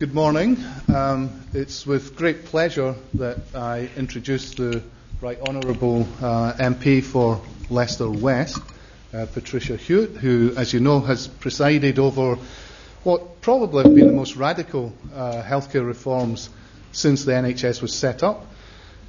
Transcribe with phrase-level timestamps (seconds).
[0.00, 0.58] Good morning.
[0.92, 4.82] Um, it's with great pleasure that I introduce the
[5.20, 8.58] Right Honourable uh, MP for Leicester West,
[9.12, 12.38] uh, Patricia Hewitt, who, as you know, has presided over
[13.04, 16.50] what probably have been the most radical uh, healthcare reforms
[16.90, 18.46] since the NHS was set up.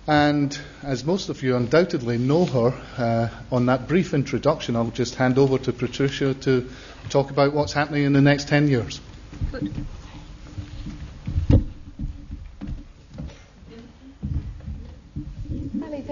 [0.06, 5.16] And as most of you undoubtedly know her, uh, on that brief introduction, I'll just
[5.16, 6.70] hand over to Patricia to
[7.10, 9.02] talk about what's happening in the next 10 years.
[9.52, 9.74] Good.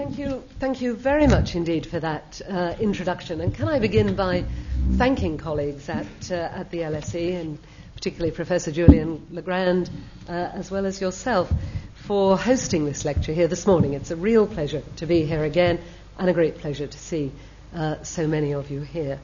[0.04, 3.40] Thank you, thank you very much indeed for that uh, introduction.
[3.40, 4.44] And can I begin by
[4.98, 7.58] thanking colleagues at, uh, at the LSE, and
[7.94, 9.88] particularly Professor Julian Le Grand,
[10.28, 11.50] uh, as well as yourself,
[11.94, 13.94] for hosting this lecture here this morning.
[13.94, 15.80] It's a real pleasure to be here again,
[16.18, 17.32] and a great pleasure to see
[17.74, 19.18] uh, so many of you here.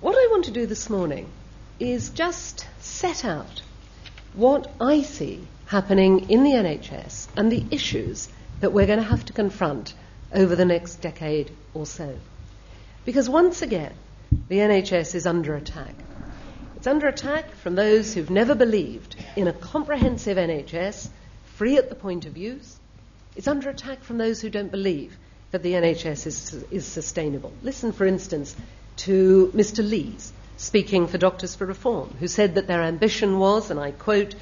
[0.00, 1.30] What I want to do this morning
[1.78, 3.62] is just set out
[4.34, 8.28] what I see happening in the NHS and the issues
[8.60, 9.94] that we're going to have to confront
[10.32, 12.16] over the next decade or so.
[13.04, 13.92] Because once again,
[14.48, 15.94] the NHS is under attack.
[16.76, 21.08] It's under attack from those who've never believed in a comprehensive NHS,
[21.56, 22.78] free at the point of use.
[23.36, 25.16] It's under attack from those who don't believe
[25.50, 27.52] that the NHS is, is sustainable.
[27.62, 28.54] Listen, for instance,
[28.96, 29.86] to Mr.
[29.86, 34.34] Lees, speaking for Doctors for Reform, who said that their ambition was, and I quote,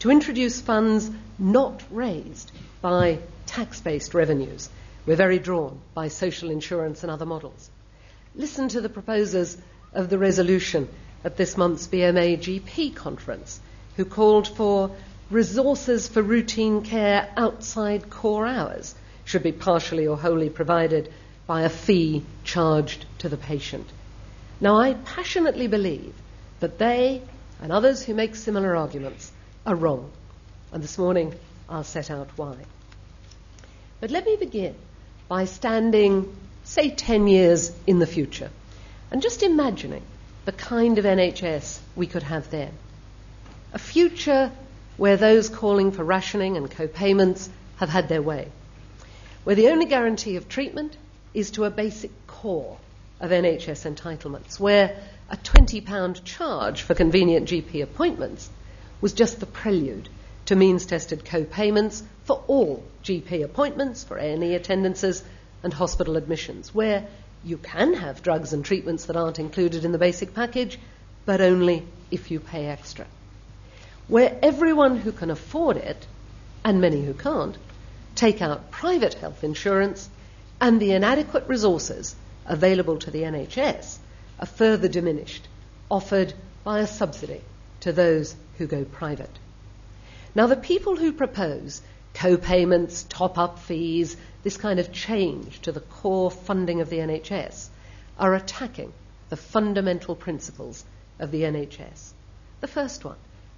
[0.00, 3.18] to introduce funds not raised by
[3.54, 4.68] tax based revenues.
[5.06, 7.70] We're very drawn by social insurance and other models.
[8.34, 9.56] Listen to the proposers
[9.92, 10.88] of the resolution
[11.22, 13.60] at this month's BMA GP conference,
[13.96, 14.90] who called for
[15.30, 21.12] resources for routine care outside core hours should be partially or wholly provided
[21.46, 23.86] by a fee charged to the patient.
[24.60, 26.14] Now, I passionately believe
[26.58, 27.22] that they
[27.62, 29.30] and others who make similar arguments
[29.64, 30.10] are wrong.
[30.72, 31.34] And this morning
[31.68, 32.56] I'll set out why.
[34.04, 34.74] But let me begin
[35.28, 38.50] by standing, say, 10 years in the future
[39.10, 40.02] and just imagining
[40.44, 42.70] the kind of NHS we could have then.
[43.72, 44.52] A future
[44.98, 48.48] where those calling for rationing and co-payments have had their way,
[49.44, 50.98] where the only guarantee of treatment
[51.32, 52.76] is to a basic core
[53.20, 54.98] of NHS entitlements, where
[55.30, 58.50] a £20 charge for convenient GP appointments
[59.00, 60.10] was just the prelude
[60.44, 65.22] to means tested co payments for all GP appointments, for A&E attendances,
[65.62, 67.06] and hospital admissions, where
[67.44, 70.78] you can have drugs and treatments that aren't included in the basic package,
[71.26, 73.06] but only if you pay extra.
[74.08, 76.06] Where everyone who can afford it,
[76.64, 77.56] and many who can't,
[78.14, 80.08] take out private health insurance,
[80.60, 82.14] and the inadequate resources
[82.46, 83.98] available to the NHS
[84.38, 85.46] are further diminished,
[85.90, 86.32] offered
[86.62, 87.40] by a subsidy
[87.80, 89.30] to those who go private.
[90.34, 91.80] Now, the people who propose
[92.14, 96.98] co payments, top up fees, this kind of change to the core funding of the
[96.98, 97.68] NHS
[98.18, 98.92] are attacking
[99.28, 100.84] the fundamental principles
[101.18, 102.12] of the NHS.
[102.60, 103.16] The first one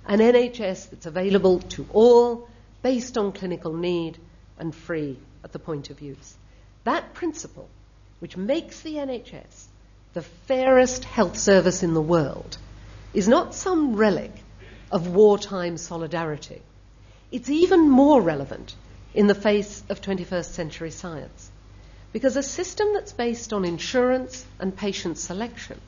[0.09, 2.49] an NHS that's available to all,
[2.83, 4.19] based on clinical need,
[4.59, 6.37] and free at the point of use.
[6.85, 7.69] That principle,
[8.21, 9.67] which makes the NHS
[10.15, 12.57] the fairest health service in the world,
[13.13, 14.33] is not some relic
[14.91, 16.63] of wartime solidarity.
[17.33, 18.75] It's even more relevant
[19.13, 21.51] in the face of 21st century science.
[22.13, 25.81] Because a system that's based on insurance and patient selection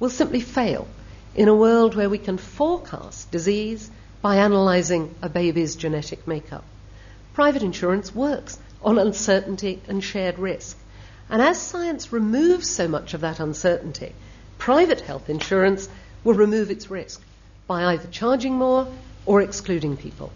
[0.00, 0.88] will simply fail
[1.34, 6.64] in a world where we can forecast disease by analysing a baby's genetic makeup.
[7.32, 10.76] Private insurance works on uncertainty and shared risk.
[11.30, 14.12] And as science removes so much of that uncertainty,
[14.58, 15.88] private health insurance
[16.24, 17.22] will remove its risk
[17.66, 18.88] by either charging more
[19.24, 20.32] or excluding people.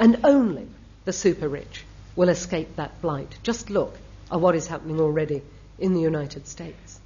[0.00, 0.66] And only
[1.04, 1.84] the super rich
[2.16, 3.36] will escape that blight.
[3.42, 3.94] Just look
[4.32, 5.42] at what is happening already
[5.78, 6.98] in the United States.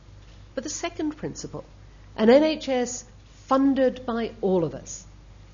[0.54, 1.64] But the second principle
[2.16, 3.02] an NHS
[3.48, 5.04] funded by all of us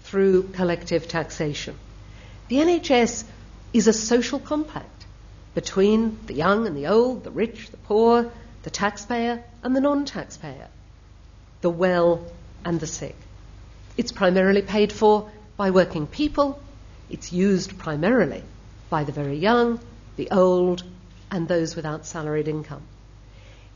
[0.03, 1.75] through collective taxation.
[2.49, 3.25] The NHS
[3.73, 5.07] is a social compact
[5.55, 8.31] between the young and the old, the rich, the poor,
[8.65, 10.69] the taxpayer and the non taxpayer,
[11.63, 12.23] the well
[12.67, 13.17] and the sick.
[13.97, 16.61] It's primarily paid for by working people.
[17.11, 18.43] It's used primarily
[18.89, 19.81] by the very young,
[20.17, 20.85] the old,
[21.31, 22.83] and those without salaried income.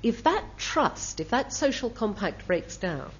[0.02, 3.10] If that trust, if that social compact breaks down,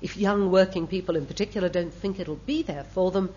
[0.00, 3.34] if young working people in particular don't think it'll be there for them,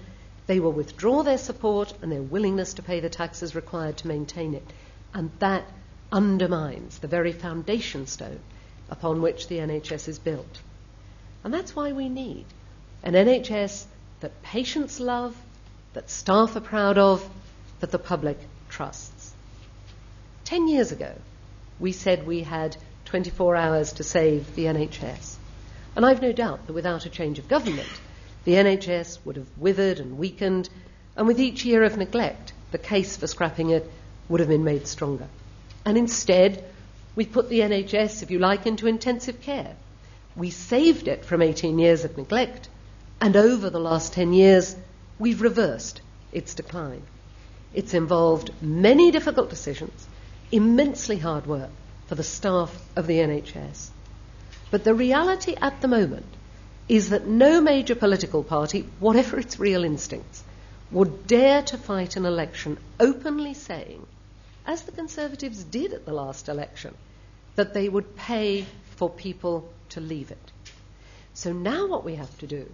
[0.48, 4.54] they will withdraw their support and their willingness to pay the taxes required to maintain
[4.54, 4.74] it.
[5.13, 5.66] And that
[6.12, 8.39] undermines the very foundation stone
[8.89, 10.60] upon which the NHS is built.
[11.44, 12.45] And that's why we need
[13.04, 13.86] an NHS
[14.19, 15.36] that patients love,
[15.93, 17.27] that staff are proud of,
[17.79, 18.38] that the public
[18.69, 19.33] trusts.
[20.45, 21.13] Ten years ago,
[21.79, 25.35] we said we had 24 hours to save the NHS.
[25.95, 27.89] And I've no doubt that without a change of government,
[28.45, 30.69] the NHS would have withered and weakened,
[31.15, 33.89] and with each year of neglect, the case for scrapping it
[34.29, 35.27] would have been made stronger.
[35.85, 36.63] And instead,
[37.15, 39.75] we put the NHS, if you like, into intensive care.
[40.35, 42.69] We saved it from 18 years of neglect,
[43.19, 44.75] and over the last 10 years,
[45.21, 46.01] we've reversed
[46.31, 47.03] its decline.
[47.75, 50.07] It's involved many difficult decisions,
[50.51, 51.69] immensely hard work
[52.07, 53.89] for the staff of the NHS.
[54.71, 56.25] But the reality at the moment
[56.89, 60.44] is that no major political party, whatever its real instincts,
[60.89, 64.06] would dare to fight an election openly saying,
[64.65, 66.95] as the Conservatives did at the last election,
[67.56, 68.65] that they would pay
[68.95, 70.51] for people to leave it.
[71.33, 72.69] So now what we have to do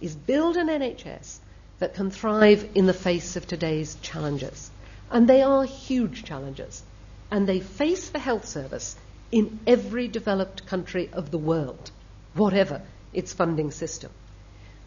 [0.00, 1.38] is build an NHS
[1.84, 4.70] that can thrive in the face of today's challenges.
[5.10, 6.82] And they are huge challenges.
[7.30, 8.96] And they face the health service
[9.30, 11.90] in every developed country of the world,
[12.32, 12.80] whatever
[13.12, 14.10] its funding system.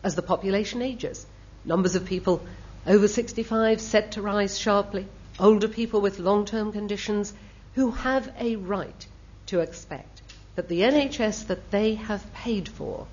[0.04, 1.28] As the population ages,
[1.64, 2.44] numbers of people
[2.88, 5.06] over 65 set to rise sharply,
[5.40, 7.32] older people with long term conditions
[7.76, 9.06] who have a right
[9.46, 10.24] to expect
[10.56, 13.06] that the NHS that they have paid for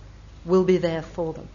[0.47, 1.51] will be there for them.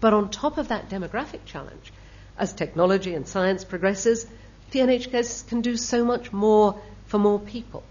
[0.00, 1.92] But on top of that demographic challenge,
[2.38, 4.26] as technology and science progresses,
[4.70, 7.82] the NHS can do so much more for more people,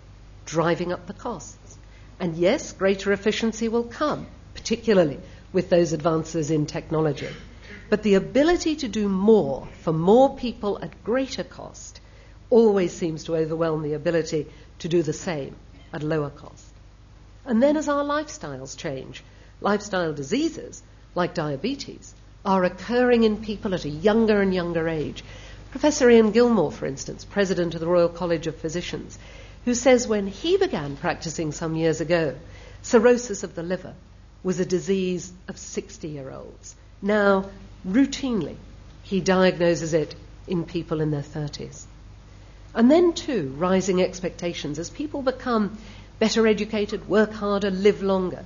[0.46, 1.78] driving up the costs.
[2.20, 5.20] And yes, greater efficiency will come, particularly
[5.54, 7.30] with those advances in technology.
[7.90, 12.02] But the ability to do more for more people at greater cost
[12.50, 14.48] always seems to overwhelm the ability
[14.80, 15.56] to do the same
[15.94, 16.74] at lower cost.
[17.46, 19.24] And then as our lifestyles change,
[19.62, 20.82] lifestyle diseases
[21.16, 22.14] like diabetes,
[22.46, 25.24] are occurring in people at a younger and younger age.
[25.72, 29.20] Professor Ian Gilmore, for instance, president of the Royal College of Physicians,
[29.66, 32.36] who says when he began practicing some years ago,
[32.82, 33.94] cirrhosis of the liver
[34.42, 36.76] was a disease of 60 year olds.
[37.02, 37.50] Now,
[37.88, 38.56] routinely,
[39.04, 40.16] he diagnoses it
[40.48, 41.84] in people in their 30s.
[42.74, 45.78] And then, too, rising expectations as people become
[46.20, 48.46] better educated, work harder, live longer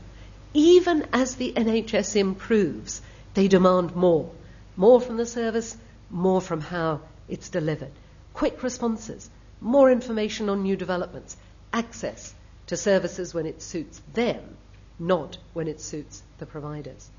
[0.54, 3.02] even as the NHS improves,
[3.34, 4.30] they demand more.
[4.76, 5.78] More from the service,
[6.10, 7.92] more from how it's delivered.
[8.34, 9.30] Quick responses,
[9.62, 11.38] more information on new developments,
[11.72, 12.34] access
[12.68, 14.58] to services when it suits them,
[15.00, 17.10] not when it suits the providers.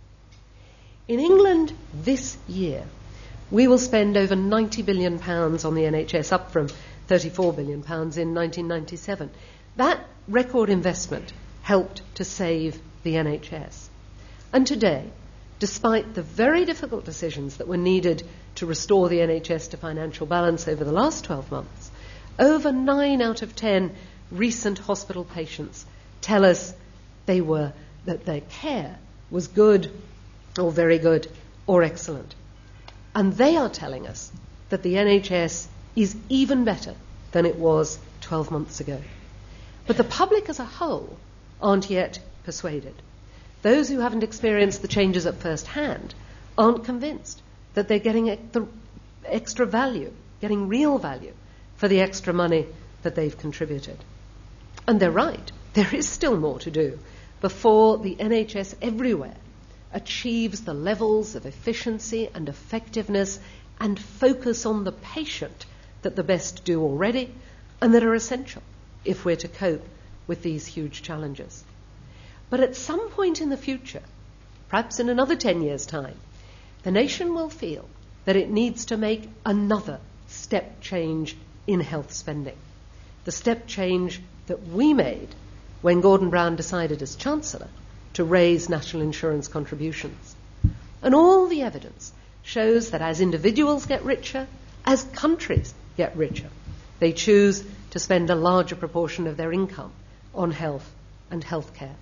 [1.06, 2.84] In England this year,
[3.50, 6.69] we will spend over £90 billion on the NHS, up from
[7.08, 9.30] £34 billion in 1997.
[9.76, 11.32] That record investment
[11.62, 13.88] helped to save the NHS.
[14.52, 15.04] And today,
[15.60, 20.66] despite the very difficult decisions that were needed to restore the NHS to financial balance
[20.66, 21.90] over the last 12 months,
[22.38, 23.94] over 9 out of 10
[24.30, 25.86] recent hospital patients
[26.20, 26.74] tell us
[27.26, 27.72] they were
[28.06, 28.98] that their care
[29.30, 29.90] was good
[30.58, 31.28] or very good
[31.66, 32.34] or excellent.
[33.14, 34.32] And they are telling us
[34.70, 36.94] that the NHS is even better
[37.32, 39.00] than it was 12 months ago.
[39.86, 41.16] But the public as a whole
[41.60, 42.94] aren't yet persuaded.
[43.62, 46.14] Those who haven't experienced the changes at first hand
[46.56, 47.43] aren't convinced
[47.75, 48.67] that they're getting the
[49.25, 51.33] extra value, getting real value
[51.76, 52.66] for the extra money
[53.02, 53.99] that they've contributed.
[54.87, 55.50] And they're right.
[55.75, 56.99] There is still more to do
[57.40, 59.37] before the NHS everywhere
[59.92, 63.38] achieves the levels of efficiency and effectiveness
[63.80, 65.66] and focus on the patient
[66.02, 67.33] that the best do already
[67.80, 68.62] and that are essential
[69.04, 69.87] if we're to cope
[70.26, 71.64] with these huge challenges.
[72.54, 74.02] But at some point in the future,
[74.68, 76.14] perhaps in another 10 years' time,
[76.84, 77.88] the nation will feel
[78.26, 82.54] that it needs to make another step change in health spending.
[83.25, 85.34] The step change that we made
[85.82, 87.66] when Gordon Brown decided as Chancellor
[88.12, 90.37] to raise national insurance contributions.
[91.02, 92.12] And all the evidence
[92.44, 94.46] shows that as individuals get richer,
[94.84, 96.50] as countries get richer,
[97.00, 99.90] they choose to spend a larger proportion of their income
[100.32, 100.88] on health
[101.32, 101.96] and healthcare.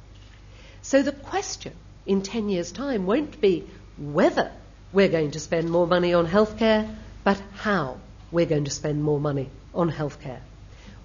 [0.83, 1.75] So the question
[2.07, 3.65] in 10 years' time won't be
[3.97, 4.51] whether
[4.93, 6.93] we're going to spend more money on healthcare,
[7.25, 7.99] but how
[8.33, 10.41] we're going to spend more money on healthcare.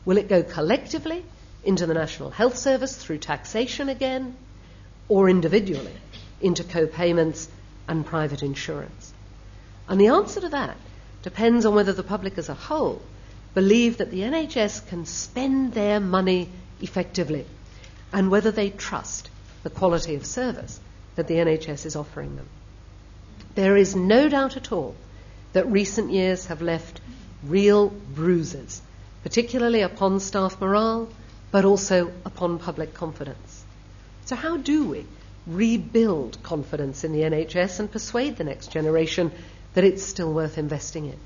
[0.04, 1.24] Will it go collectively
[1.64, 4.36] into the National Health Service through taxation again,
[5.10, 5.94] or individually
[6.42, 7.48] into co-payments
[7.88, 9.14] and private insurance?
[9.88, 10.78] And the answer to that
[11.22, 13.02] depends on whether the public as a whole
[13.54, 16.50] believe that the NHS can spend their money
[16.82, 17.46] effectively
[18.12, 19.30] and whether they trust
[19.64, 20.80] the quality of service
[21.16, 22.48] that the NHS is offering them.
[23.56, 24.96] There is no doubt at all
[25.54, 27.02] that recent years have left
[27.44, 28.82] real bruises,
[29.24, 31.10] particularly upon staff morale,
[31.52, 33.64] but also upon public confidence.
[34.26, 35.06] So, how do we
[35.48, 39.32] rebuild confidence in the NHS and persuade the next generation
[39.74, 41.18] that it's still worth investing in?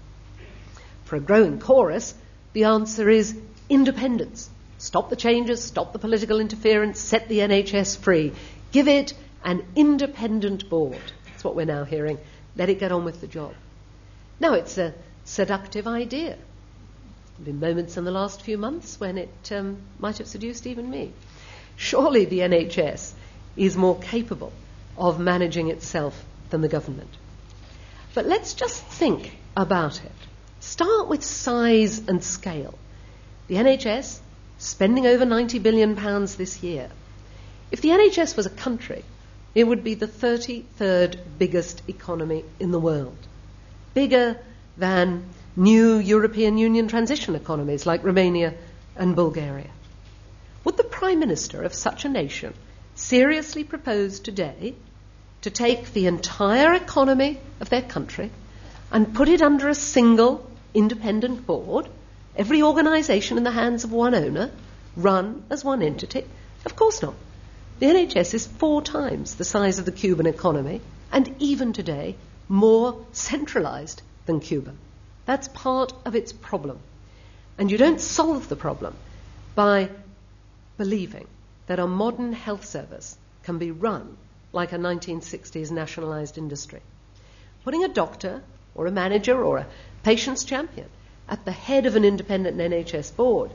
[1.05, 2.13] For a growing chorus,
[2.53, 3.35] the answer is
[3.69, 4.50] independence.
[4.81, 8.33] Stop the changes, stop the political interference, set the NHS free.
[8.71, 11.00] Give it an independent board.
[11.27, 12.17] That's what we're now hearing.
[12.55, 13.53] Let it get on with the job.
[14.39, 16.29] Now, it's a seductive idea.
[16.29, 16.38] There
[17.38, 20.89] have been moments in the last few months when it um, might have seduced even
[20.89, 21.13] me.
[21.75, 23.13] Surely the NHS
[23.55, 24.51] is more capable
[24.97, 27.11] of managing itself than the government.
[28.15, 30.11] But let's just think about it.
[30.59, 32.73] Start with size and scale.
[33.47, 34.21] The NHS
[34.61, 36.89] spending over 90 billion pounds this year.
[37.71, 39.03] If the NHS was a country,
[39.55, 43.17] it would be the 33rd biggest economy in the world.
[43.95, 44.37] Bigger
[44.77, 45.25] than
[45.55, 48.53] new European Union transition economies like Romania
[48.95, 49.71] and Bulgaria.
[50.63, 52.53] Would the Prime Minister of such a nation
[52.93, 54.75] seriously propose today
[55.41, 58.29] to take the entire economy of their country
[58.91, 61.87] and put it under a single independent board,
[62.35, 64.51] every organisation in the hands of one owner,
[64.95, 66.25] run as one entity?
[66.65, 67.15] Of course not.
[67.79, 72.15] The NHS is four times the size of the Cuban economy, and even today,
[72.47, 74.73] more centralised than Cuba.
[75.25, 76.79] That's part of its problem.
[77.57, 78.95] And you don't solve the problem
[79.55, 79.89] by
[80.77, 81.27] believing
[81.67, 84.17] that a modern health service can be run
[84.53, 86.81] like a 1960s nationalised industry.
[87.63, 88.41] Putting a doctor
[88.75, 89.67] or a manager or a
[90.03, 90.89] patient's champion
[91.31, 93.51] at the head of an independent NHS board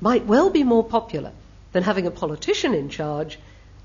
[0.00, 1.32] might well be more popular
[1.72, 3.38] than having a politician in charge,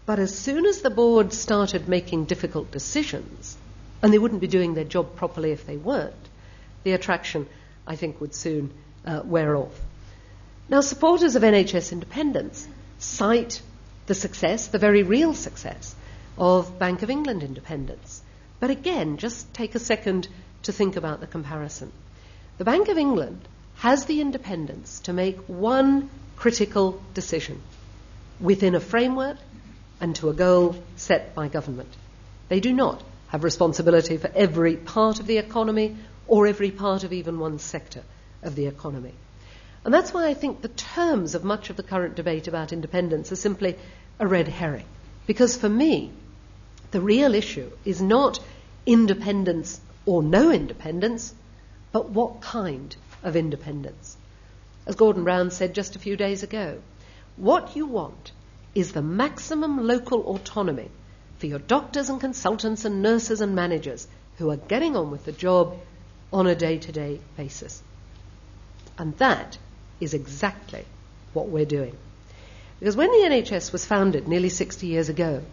[0.07, 3.55] but as soon as the board started making difficult decisions,
[4.01, 6.15] and they wouldn't be doing their job properly if they weren't,
[6.83, 7.47] the attraction,
[7.85, 8.73] I think, would soon
[9.05, 9.79] uh, wear off.
[10.67, 13.61] Now, supporters of NHS independence cite
[14.07, 15.95] the success, the very real success,
[16.37, 18.21] of Bank of England independence.
[18.59, 20.27] But again, just take a second
[20.63, 21.91] to think about the comparison.
[22.57, 23.41] The Bank of England
[23.75, 27.61] has the independence to make one critical decision
[28.39, 29.37] within a framework
[29.99, 31.93] and to a goal set by government.
[32.47, 35.97] They do not have responsibility for every part of the economy
[36.27, 38.03] or every part of even one sector
[38.41, 39.13] of the economy.
[39.83, 43.31] And that's why I think the terms of much of the current debate about independence
[43.31, 43.75] are simply
[44.19, 44.85] a red herring.
[45.27, 46.11] Because for me,
[46.91, 48.39] the real issue is not
[48.85, 51.33] independence or no independence,
[51.95, 54.17] but what kind of independence.
[54.85, 56.81] As Gordon Brown said just a few days ago,
[57.37, 58.33] what you want
[58.73, 60.89] is the maximum local autonomy
[61.37, 65.31] for your doctors and consultants and nurses and managers who are getting on with the
[65.31, 65.77] job
[66.33, 67.81] on a day to day basis.
[68.97, 69.57] And that
[70.01, 70.83] is exactly
[71.31, 71.95] what we're doing.
[72.81, 75.43] Because when the NHS was founded nearly 60 years ago,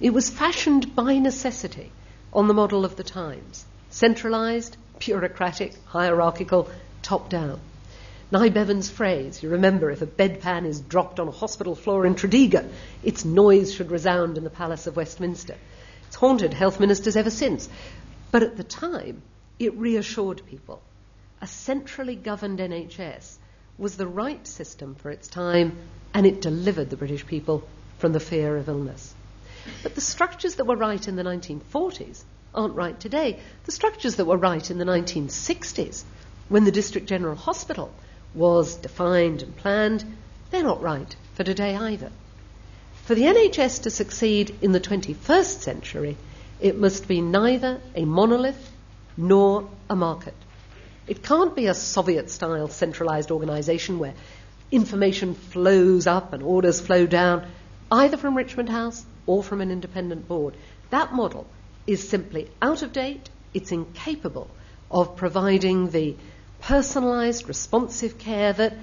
[0.00, 1.92] it was fashioned by necessity
[2.32, 6.70] on the model of the times centralised, bureaucratic, hierarchical,
[7.02, 7.60] top down.
[8.30, 12.14] Nye Bevan's phrase, you remember, if a bedpan is dropped on a hospital floor in
[12.14, 12.66] Tredegar,
[13.02, 15.56] its noise should resound in the Palace of Westminster.
[16.06, 17.68] It's haunted health ministers ever since.
[18.30, 19.22] But at the time,
[19.58, 20.80] it reassured people.
[21.42, 23.36] A centrally governed NHS
[23.76, 25.76] was the right system for its time,
[26.14, 27.68] and it delivered the British people
[27.98, 29.14] from the fear of illness.
[29.82, 32.22] But the structures that were right in the 1940s
[32.54, 33.38] aren't right today.
[33.64, 36.04] The structures that were right in the 1960s,
[36.48, 37.92] when the District General Hospital
[38.34, 40.04] was defined and planned,
[40.50, 42.10] they're not right for today either.
[43.04, 46.16] For the NHS to succeed in the 21st century,
[46.60, 48.70] it must be neither a monolith
[49.16, 50.34] nor a market.
[51.08, 54.14] It can't be a Soviet style centralized organization where
[54.70, 57.46] information flows up and orders flow down,
[57.90, 60.54] either from Richmond House or from an independent board.
[60.90, 61.46] That model
[61.86, 64.50] is simply out of date, it's incapable
[64.90, 66.16] of providing the
[66.62, 68.74] personalised, responsive care that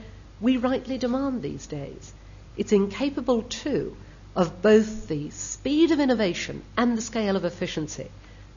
[0.42, 2.14] we rightly demand these days.
[2.58, 3.96] It's incapable, too,
[4.36, 8.08] of both the speed of innovation and the scale of efficiency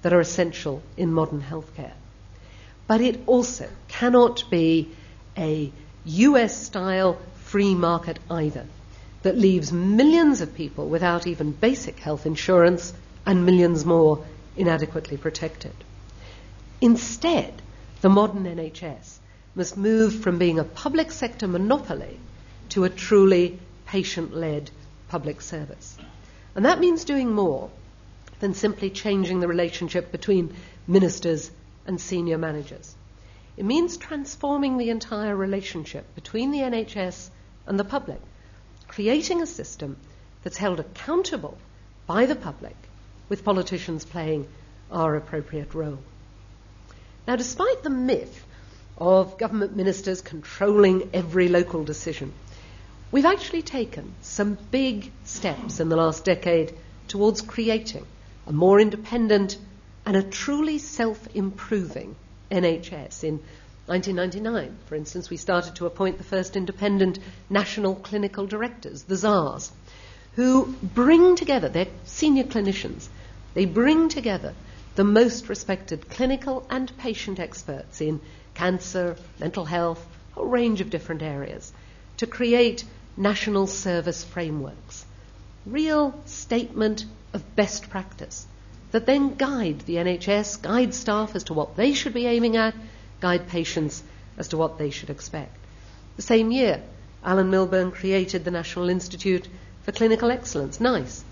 [0.03, 1.93] that are essential in modern healthcare.
[2.87, 4.91] But it also cannot be
[5.37, 5.73] a
[6.05, 8.67] US style free market either,
[9.23, 12.93] that leaves millions of people without even basic health insurance
[13.27, 14.25] and millions more
[14.57, 15.73] inadequately protected.
[16.81, 17.63] Instead,
[18.01, 19.19] the modern NHS
[19.55, 22.19] must move from being a public sector monopoly
[22.71, 24.71] to a truly patient led
[25.09, 25.97] public service.
[26.55, 27.71] And that means doing more
[28.41, 31.51] than simply changing the relationship between ministers
[31.87, 32.95] and senior managers.
[33.57, 37.29] It means transforming the entire relationship between the NHS
[37.67, 38.21] and the public,
[38.89, 39.97] creating a system
[40.43, 41.59] that's held accountable
[42.07, 42.77] by the public,
[43.29, 44.47] with politicians playing
[44.91, 45.99] our appropriate role.
[47.27, 48.45] Now, despite the myth
[48.99, 52.33] of government ministers controlling every local decision,
[53.11, 56.75] we've actually taken some big steps in the last decade
[57.09, 58.07] towards creating
[58.47, 59.57] a more independent
[60.05, 62.17] and a truly self improving
[62.51, 63.25] NHS.
[63.25, 63.41] In
[63.87, 67.19] 1999, for instance, we started to appoint the first independent
[67.51, 69.73] national clinical directors, the tsars,
[70.35, 73.09] who bring together, they're senior clinicians,
[73.55, 74.55] they bring together
[74.95, 78.21] the most respected clinical and patient experts in
[78.55, 81.73] cancer, mental health, a range of different areas,
[82.17, 82.85] to create
[83.17, 85.05] national service frameworks.
[85.67, 88.47] Real statement of best practice
[88.91, 92.75] that then guide the NHS, guide staff as to what they should be aiming at,
[93.21, 94.03] guide patients
[94.37, 95.57] as to what they should expect.
[96.17, 96.83] The same year,
[97.25, 99.49] Alan Milburn created the National Institute
[99.83, 101.25] for Clinical Excellence, NICE,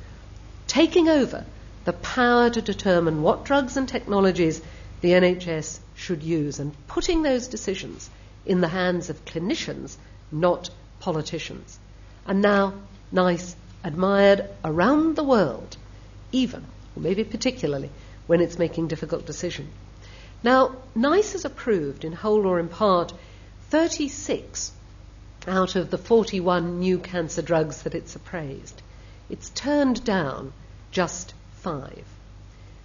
[0.67, 1.45] taking over
[1.85, 4.61] the power to determine what drugs and technologies
[5.01, 8.11] the NHS should use and putting those decisions
[8.45, 9.97] in the hands of clinicians,
[10.31, 11.79] not politicians.
[12.27, 12.75] And now,
[13.13, 15.77] NICE admired around the world,
[16.33, 16.65] even
[16.97, 17.91] or maybe particularly
[18.27, 19.71] when it's making difficult decisions.
[20.43, 23.13] Now, NICE has approved, in whole or in part,
[23.69, 24.73] 36
[25.47, 28.83] out of the 41 new cancer drugs that it's appraised.
[29.29, 30.53] It's turned down
[30.91, 32.05] just five.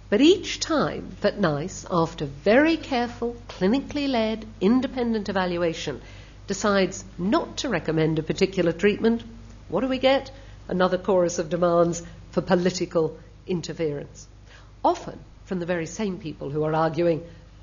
[0.08, 6.00] But each time that NICE, after very careful, clinically led, independent evaluation,
[6.46, 9.24] decides not to recommend a particular treatment,
[9.68, 10.30] what do we get?
[10.68, 14.28] Another chorus of demands for political interference,
[14.84, 17.22] often from the very same people who are arguing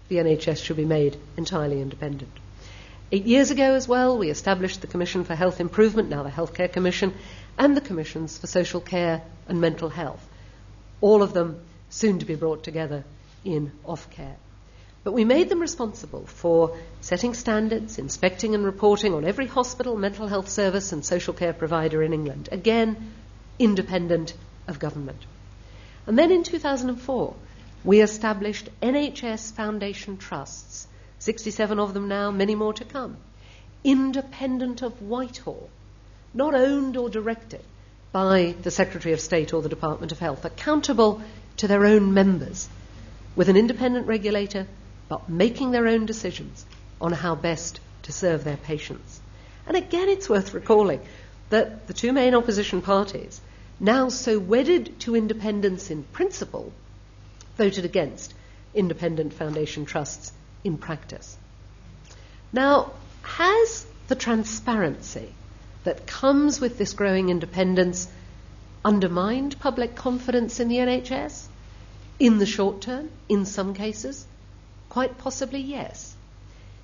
[0.09, 2.31] the NHS should be made entirely independent.
[3.13, 6.73] Eight years ago, as well, we established the Commission for Health Improvement, now the Healthcare
[6.73, 7.13] Commission,
[7.59, 10.27] and the Commissions for Social Care and Mental Health,
[10.99, 13.03] all of them soon to be brought together
[13.45, 14.33] in Ofcare.
[15.03, 20.25] But we made them responsible for setting standards, inspecting and reporting on every hospital, mental
[20.25, 22.49] health service, and social care provider in England.
[22.51, 23.13] Again,
[23.59, 24.33] independent
[24.67, 25.23] of government.
[26.07, 27.35] And then in 2004,
[27.83, 30.87] we established NHS Foundation Trusts,
[31.23, 33.15] 67 of them now, many more to come,
[33.81, 35.69] independent of Whitehall,
[36.33, 37.61] not owned or directed
[38.11, 41.21] by the Secretary of State or the Department of Health, accountable
[41.55, 42.67] to their own members,
[43.37, 44.67] with an independent regulator,
[45.07, 46.65] but making their own decisions
[46.99, 49.21] on how best to serve their patients.
[49.65, 50.99] And again, it's worth recalling
[51.51, 53.39] that the two main opposition parties
[53.79, 56.73] now so wedded to independence in principle,
[57.55, 58.33] voted against
[58.75, 61.37] independent foundation trusts in practice.
[62.51, 62.91] Now,
[63.23, 65.33] has the transparency
[65.83, 68.07] that comes with this growing independence
[68.85, 71.47] undermined public confidence in the NHS?
[72.19, 74.25] In the short term, in some cases?
[74.89, 76.15] Quite possibly, yes.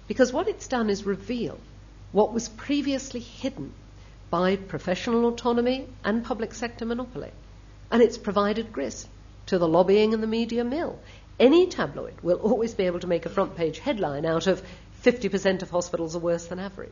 [0.07, 1.59] Because what it's done is reveal
[2.11, 3.71] what was previously hidden
[4.29, 7.31] by professional autonomy and public sector monopoly.
[7.91, 9.07] And it's provided grist
[9.47, 10.99] to the lobbying and the media mill.
[11.39, 14.61] Any tabloid will always be able to make a front page headline out of
[15.03, 16.91] 50% of hospitals are worse than average.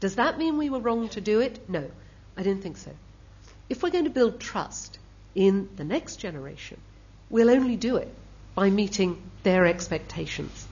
[0.00, 1.68] Does that mean we were wrong to do it?
[1.68, 1.90] No,
[2.36, 2.90] I didn't think so.
[3.68, 4.98] If we're going to build trust
[5.34, 6.78] in the next generation,
[7.28, 8.12] we'll only do it
[8.54, 10.66] by meeting their expectations.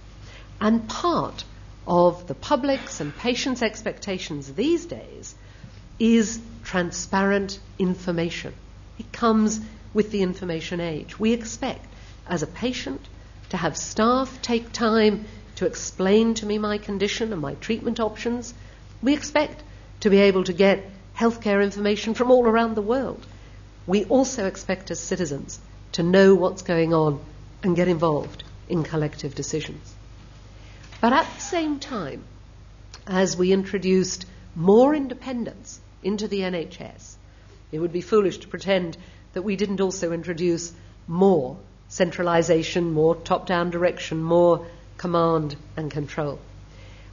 [0.61, 1.45] And part
[1.87, 5.35] of the public's and patients' expectations these days
[5.99, 8.55] is transparent information.
[8.99, 9.61] It comes
[9.93, 11.19] with the information age.
[11.19, 11.87] We expect,
[12.28, 13.00] as a patient,
[13.50, 15.24] to have staff take time
[15.56, 18.54] to explain to me my condition and my treatment options.
[19.02, 19.62] We expect
[20.00, 20.84] to be able to get
[21.16, 23.26] healthcare information from all around the world.
[23.87, 25.60] We also expect, as citizens,
[25.92, 27.20] to know what's going on
[27.62, 29.94] and get involved in collective decisions.
[31.00, 32.24] But at the same time,
[33.06, 37.16] as we introduced more independence into the NHS.
[37.72, 38.96] It would be foolish to pretend
[39.32, 40.72] that we didn't also introduce
[41.08, 41.56] more
[41.88, 44.66] centralisation, more top down direction, more
[44.97, 46.38] command and control.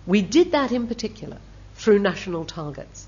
[0.05, 1.37] We did that in particular
[1.75, 3.07] through national targets.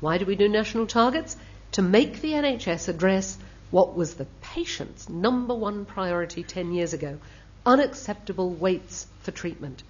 [0.00, 1.36] Why did we do national targets?
[1.72, 3.38] To make the NHS address
[3.70, 7.18] what was the patient's number one priority 10 years ago
[7.64, 9.82] unacceptable waits for treatment.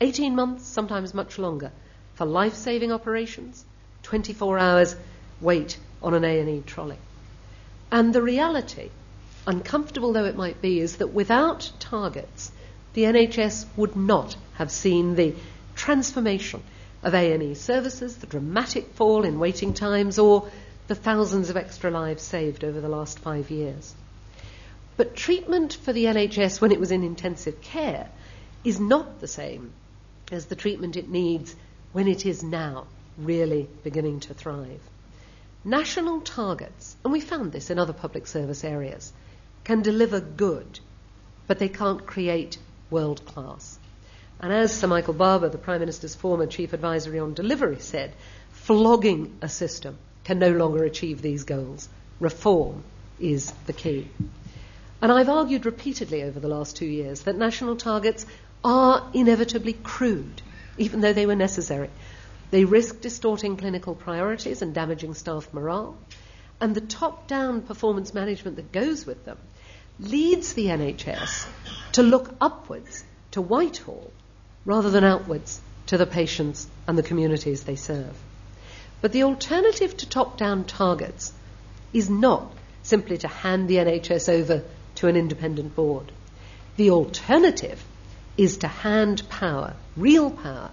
[0.00, 1.70] 18 months, sometimes much longer,
[2.14, 3.64] for life saving operations,
[4.02, 4.96] 24 hours
[5.40, 6.96] wait on an A&E trolley.
[7.92, 8.90] And the reality
[9.46, 12.52] uncomfortable though it might be, is that without targets,
[12.94, 15.34] the NHS would not have seen the
[15.74, 16.62] transformation
[17.02, 20.50] of A&E services, the dramatic fall in waiting times, or
[20.88, 23.94] the thousands of extra lives saved over the last five years.
[24.96, 28.08] But treatment for the NHS when it was in intensive care
[28.64, 29.72] is not the same
[30.30, 31.56] as the treatment it needs
[31.92, 34.80] when it is now really beginning to thrive.
[35.64, 39.12] National targets, and we found this in other public service areas,
[39.64, 40.80] can deliver good,
[41.46, 42.58] but they can't create
[42.90, 43.78] world class.
[44.40, 48.14] And as Sir Michael Barber, the Prime Minister's former Chief Advisory on Delivery, said,
[48.52, 51.88] flogging a system can no longer achieve these goals.
[52.20, 52.82] Reform
[53.18, 54.08] is the key.
[55.02, 58.26] And I've argued repeatedly over the last two years that national targets
[58.62, 60.42] are inevitably crude,
[60.78, 61.90] even though they were necessary.
[62.50, 65.96] They risk distorting clinical priorities and damaging staff morale.
[66.60, 69.38] And the top down performance management that goes with them
[70.00, 71.46] leads the NHS
[71.92, 74.10] to look upwards to Whitehall
[74.64, 78.16] rather than outwards to the patients and the communities they serve.
[79.00, 81.32] But the alternative to top down targets
[81.92, 84.64] is not simply to hand the NHS over
[84.96, 86.12] to an independent board.
[86.76, 87.82] The alternative
[88.36, 90.70] is to hand power, real power,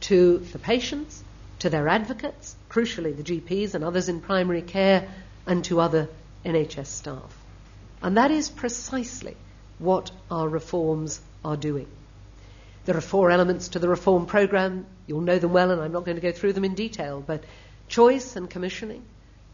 [0.00, 1.22] to the patients,
[1.60, 5.08] to their advocates, crucially the GPs and others in primary care,
[5.46, 6.08] and to other
[6.44, 7.43] NHS staff.
[8.04, 9.34] And that is precisely
[9.78, 11.88] what our reforms are doing.
[12.84, 14.84] There are four elements to the reform programme.
[15.06, 17.44] You'll know them well, and I'm not going to go through them in detail, but
[17.88, 19.02] choice and commissioning,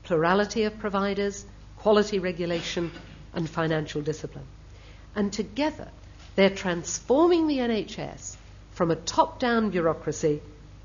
[0.02, 2.90] plurality of providers, quality regulation,
[3.34, 4.46] and financial discipline.
[5.14, 5.86] And together,
[6.34, 8.34] they're transforming the NHS
[8.72, 10.42] from a top down bureaucracy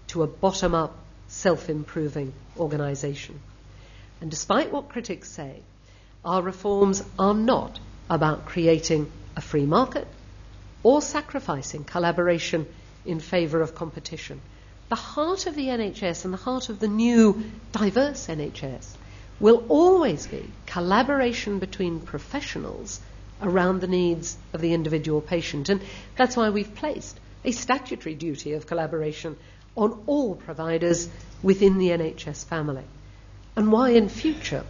[0.10, 0.96] to a bottom up,
[1.30, 3.40] self improving organisation.
[4.22, 5.64] And despite what critics say,
[6.26, 10.08] our reforms are not about creating a free market
[10.84, 12.66] or sacrificing collaboration
[13.06, 14.42] in favour of competition.
[14.90, 18.88] The heart of the NHS and the heart of the new, diverse NHS
[19.40, 23.00] will always be collaboration between professionals
[23.42, 25.70] around the needs of the individual patient.
[25.70, 25.82] And
[26.16, 29.38] that's why we've placed a statutory duty of collaboration
[29.76, 31.10] on all providers
[31.44, 32.86] within the NHS family.
[33.56, 34.64] And why in future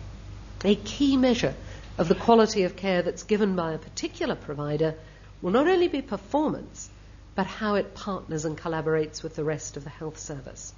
[0.66, 1.56] a key measure
[1.98, 4.96] of the quality of care that's given by a particular provider
[5.42, 6.90] will not only be performance,
[7.36, 10.74] but how it partners and collaborates with the rest of the health service.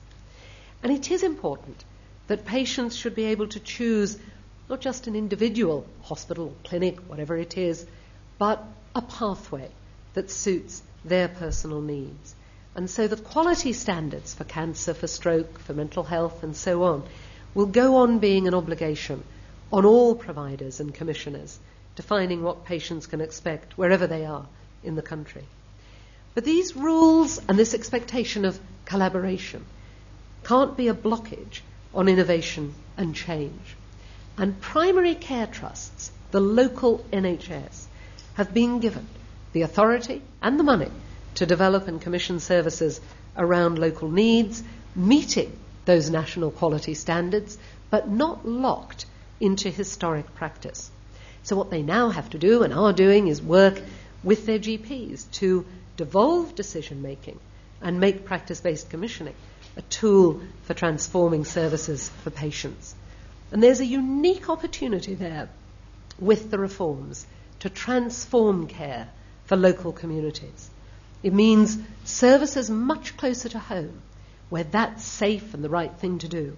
[0.84, 1.84] And it is important
[2.28, 4.18] that patients should be able to choose
[4.70, 7.86] not just an individual hospital, clinic, whatever it is,
[8.38, 9.70] but a pathway
[10.14, 12.36] that suits their personal needs.
[12.76, 17.04] And so the quality standards for cancer, for stroke, for mental health, and so on
[17.54, 19.24] will go on being an obligation
[19.72, 21.60] on all providers and commissioners
[21.96, 24.46] defining what patients can expect wherever they are
[24.84, 25.44] in the country.
[26.36, 29.66] But these rules and this expectation of collaboration
[30.44, 31.62] can't be a blockage
[31.94, 33.76] on innovation and change.
[34.38, 37.86] And primary care trusts, the local NHS,
[38.36, 39.08] have been given
[39.54, 40.92] the authority and the money
[41.36, 43.02] to develop and commission services
[43.36, 44.64] around local needs,
[44.96, 47.58] meeting those national quality standards,
[47.90, 49.08] but not locked
[49.40, 50.92] into historic practice.
[51.44, 53.82] So what they now have to do and are doing is work
[54.24, 57.40] with their GPs to devolve decision making
[57.82, 59.36] and make practice based commissioning
[59.78, 62.96] a tool for transforming services for patients.
[63.52, 65.50] And there's a unique opportunity there
[66.20, 67.26] with the reforms
[67.60, 69.08] to transform care
[69.46, 70.70] for local communities.
[71.24, 74.02] It means services much closer to home,
[74.50, 76.58] where that's safe and the right thing to do.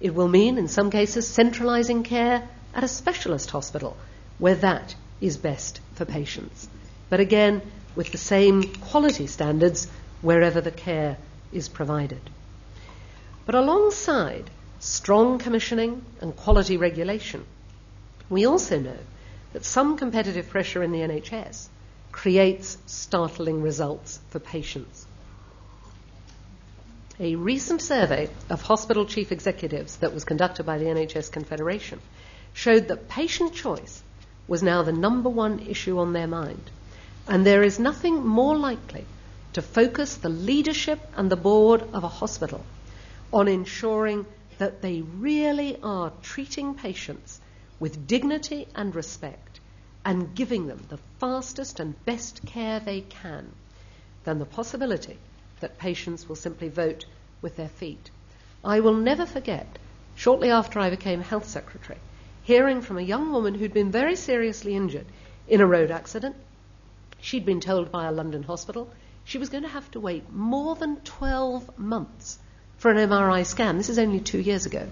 [0.00, 3.96] It will mean, in some cases, centralising care at a specialist hospital
[4.38, 6.68] where that is best for patients.
[7.08, 7.62] But again,
[7.94, 9.88] with the same quality standards
[10.20, 11.16] wherever the care
[11.52, 12.20] is provided.
[13.46, 17.44] But alongside strong commissioning and quality regulation,
[18.28, 18.98] we also know
[19.52, 21.68] that some competitive pressure in the NHS
[22.12, 25.06] creates startling results for patients.
[27.18, 31.98] A recent survey of hospital chief executives that was conducted by the NHS Confederation
[32.52, 34.02] showed that patient choice
[34.46, 36.70] was now the number one issue on their mind.
[37.26, 39.06] And there is nothing more likely
[39.54, 42.66] to focus the leadership and the board of a hospital
[43.32, 44.26] on ensuring
[44.58, 47.40] that they really are treating patients
[47.80, 49.60] with dignity and respect
[50.04, 53.50] and giving them the fastest and best care they can
[54.24, 55.16] than the possibility
[55.60, 57.06] that patients will simply vote
[57.42, 58.10] with their feet.
[58.64, 59.78] I will never forget,
[60.14, 61.98] shortly after I became Health Secretary,
[62.42, 65.06] hearing from a young woman who'd been very seriously injured
[65.48, 66.36] in a road accident.
[67.20, 68.90] She'd been told by a London hospital
[69.24, 72.38] she was going to have to wait more than 12 months
[72.78, 73.76] for an MRI scan.
[73.76, 74.86] This is only two years ago.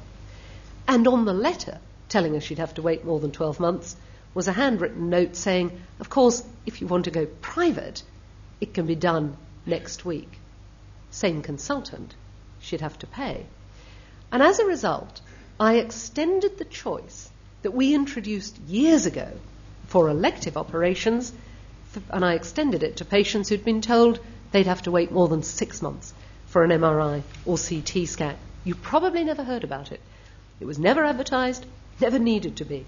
[0.88, 3.96] And on the letter telling her she'd have to wait more than 12 months
[4.34, 8.02] was a handwritten note saying, of course, if you want to go private,
[8.60, 10.38] it can be done next week.
[11.14, 12.12] Same consultant,
[12.58, 13.46] she'd have to pay.
[14.32, 15.20] And as a result,
[15.60, 17.30] I extended the choice
[17.62, 19.30] that we introduced years ago
[19.86, 21.32] for elective operations,
[22.10, 24.18] and I extended it to patients who'd been told
[24.50, 26.12] they'd have to wait more than six months
[26.46, 28.36] for an MRI or CT scan.
[28.64, 30.00] You probably never heard about it.
[30.58, 31.64] It was never advertised,
[32.00, 32.86] never needed to be.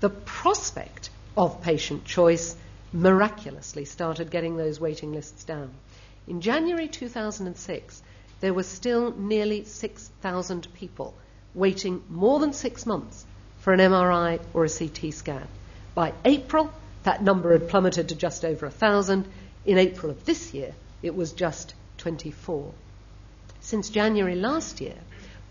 [0.00, 1.08] The prospect
[1.38, 2.54] of patient choice
[2.92, 5.72] miraculously started getting those waiting lists down.
[6.28, 8.02] In January 2006,
[8.40, 11.14] there were still nearly 6,000 people
[11.54, 13.26] waiting more than six months
[13.58, 15.48] for an MRI or a CT scan.
[15.94, 19.26] By April, that number had plummeted to just over 1,000.
[19.66, 22.72] In April of this year, it was just 24.
[23.60, 24.96] Since January last year,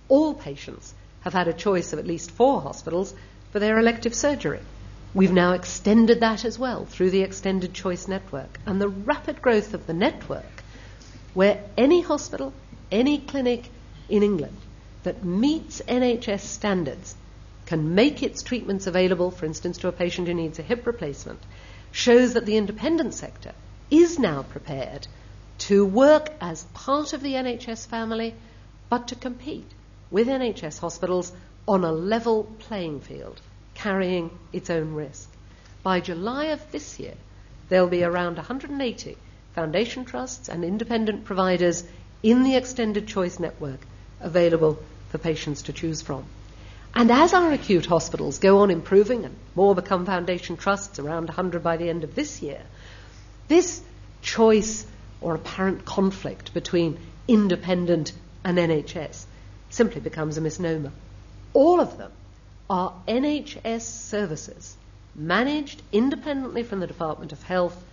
[0.08, 3.14] all patients have had a choice of at least four hospitals
[3.52, 4.62] for their elective surgery.
[5.14, 8.60] We've now extended that as well through the Extended Choice Network.
[8.66, 10.61] And the rapid growth of the network,
[11.34, 12.54] where any hospital,
[12.92, 13.70] any clinic
[14.10, 14.58] in England
[15.04, 17.16] that meets NHS standards
[17.66, 21.40] can make its treatments available, for instance, to a patient who needs a hip replacement,
[21.92, 23.54] shows that the independent sector
[23.90, 25.08] is now prepared
[25.58, 28.34] to work as part of the NHS family,
[28.90, 29.70] but to compete
[30.10, 31.32] with NHS hospitals
[31.68, 33.40] on a level playing field,
[33.74, 35.30] carrying its own risk.
[35.84, 37.14] By July of this year,
[37.70, 39.18] there'll be around 180
[39.54, 41.84] foundation trusts and independent providers
[42.24, 43.80] in the extended choice network
[44.20, 46.24] available for patients to choose from.
[46.94, 51.64] And as our acute hospitals go on improving and more become foundation trusts, around 100
[51.64, 52.62] by the end of this year,
[53.48, 53.82] this
[54.22, 54.86] choice
[55.22, 58.12] or apparent conflict between independent
[58.44, 59.26] and NHS
[59.70, 60.92] simply becomes a misnomer.
[61.54, 62.12] All of them
[62.70, 64.76] are NHS services
[65.16, 67.84] managed independently from the Department of Health,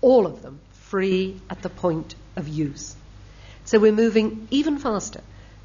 [0.00, 2.96] all of them free at the point of use.
[3.64, 5.20] So we're moving even faster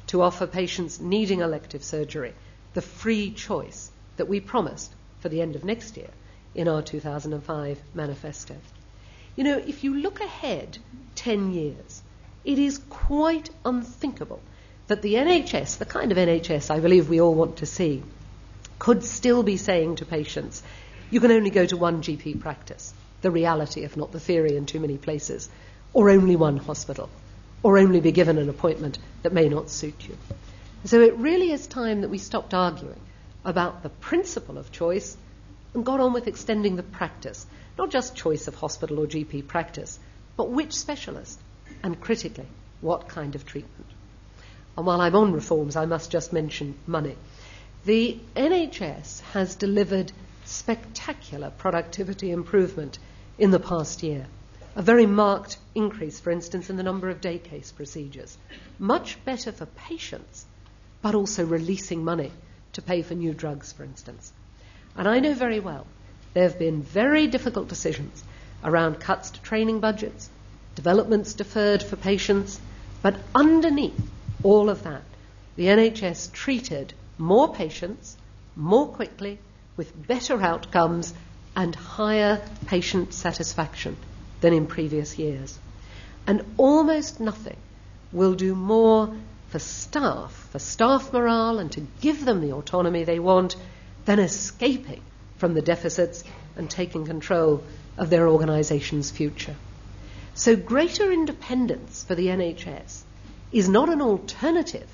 [0.08, 2.34] to offer patients needing elective surgery
[2.74, 6.10] the free choice that we promised for the end of next year
[6.54, 8.56] in our 2005 manifesto.
[9.36, 10.78] You know, if you look ahead
[11.14, 12.02] 10 years,
[12.44, 14.40] it is quite unthinkable
[14.88, 18.02] that the NHS, the kind of NHS I believe we all want to see,
[18.78, 20.62] could still be saying to patients,
[21.10, 22.92] you can only go to one GP practice,
[23.24, 25.48] the reality, if not the theory, in too many places,
[25.94, 27.08] or only one hospital,
[27.62, 30.16] or only be given an appointment that may not suit you.
[30.84, 33.00] So it really is time that we stopped arguing
[33.42, 35.16] about the principle of choice
[35.72, 37.46] and got on with extending the practice,
[37.78, 39.98] not just choice of hospital or GP practice,
[40.36, 41.40] but which specialist,
[41.82, 42.46] and critically,
[42.82, 43.86] what kind of treatment.
[44.76, 47.16] And while I'm on reforms, I must just mention money.
[47.86, 50.12] The NHS has delivered
[50.44, 52.98] spectacular productivity improvement
[53.38, 54.26] in the past year.
[54.76, 58.36] A very marked increase, for instance, in the number of day case procedures.
[58.78, 60.46] Much better for patients
[61.04, 62.32] but also releasing money
[62.72, 64.32] to pay for new drugs, for instance.
[64.96, 65.86] And I know very well
[66.32, 68.24] there have been very difficult decisions
[68.64, 70.30] around cuts to training budgets,
[70.74, 72.58] developments deferred for patients,
[73.02, 74.00] but underneath
[74.42, 75.02] all of that,
[75.56, 78.16] the NHS treated more patients
[78.56, 79.38] more quickly
[79.76, 81.12] with better outcomes
[81.56, 83.96] and higher patient satisfaction
[84.40, 85.58] than in previous years.
[86.26, 87.56] And almost nothing
[88.12, 89.14] will do more
[89.48, 93.56] for staff, for staff morale, and to give them the autonomy they want,
[94.04, 95.02] than escaping
[95.36, 96.24] from the deficits
[96.56, 97.62] and taking control
[97.96, 99.56] of their organisation's future.
[100.34, 103.02] So, greater independence for the NHS
[103.52, 104.88] is not an alternative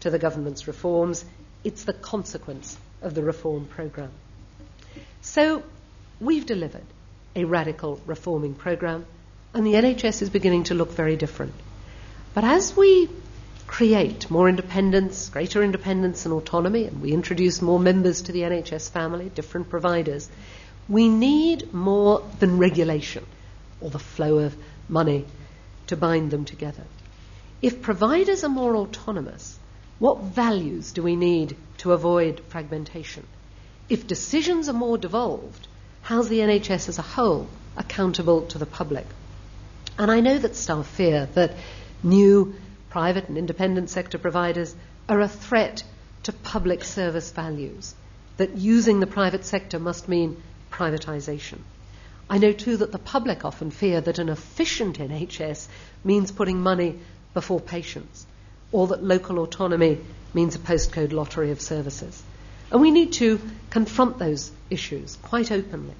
[0.00, 1.24] to the government's reforms,
[1.64, 4.12] it's the consequence of the reform programme.
[5.20, 5.62] So,
[6.20, 6.86] we've delivered
[7.34, 9.04] a radical reforming programme,
[9.52, 11.54] and the NHS is beginning to look very different.
[12.34, 13.08] But as we
[13.66, 18.90] create more independence, greater independence and autonomy, and we introduce more members to the NHS
[18.90, 20.28] family, different providers,
[20.88, 23.24] we need more than regulation
[23.80, 24.56] or the flow of
[24.88, 25.24] money
[25.88, 26.84] to bind them together.
[27.60, 29.58] If providers are more autonomous,
[29.98, 33.26] what values do we need to avoid fragmentation?
[33.88, 35.68] If decisions are more devolved,
[36.06, 39.04] how's the NHS as a whole accountable to the public?
[39.98, 41.52] And I know that staff fear that
[42.00, 42.54] new
[42.90, 44.76] private and independent sector providers
[45.08, 45.82] are a threat
[46.22, 47.94] to public service values.
[48.36, 50.40] that using the private sector must mean
[50.70, 51.58] privatisation.
[52.28, 55.66] I know too that the public often fear that an efficient NHS
[56.04, 56.98] means putting money
[57.34, 58.26] before patients,
[58.72, 59.98] or that local autonomy
[60.34, 62.22] means a postcode lottery of services.
[62.70, 65.94] And we need to confront those issues quite openly.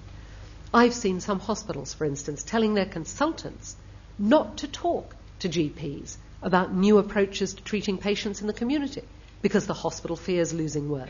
[0.75, 3.77] I've seen some hospitals, for instance, telling their consultants
[4.19, 9.03] not to talk to GPs about new approaches to treating patients in the community
[9.43, 11.09] because the hospital fears losing work.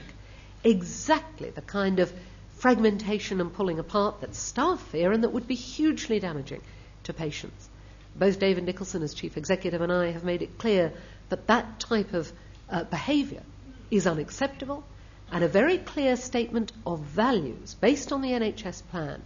[0.62, 2.12] Exactly the kind of
[2.56, 6.60] fragmentation and pulling apart that staff fear and that would be hugely damaging
[7.04, 7.68] to patients.
[8.14, 10.92] Both David Nicholson as chief executive and I have made it clear
[11.28, 12.30] that that type of
[12.70, 13.42] uh, behaviour
[13.90, 14.84] is unacceptable
[15.32, 19.22] and a very clear statement of values based on the NHS plan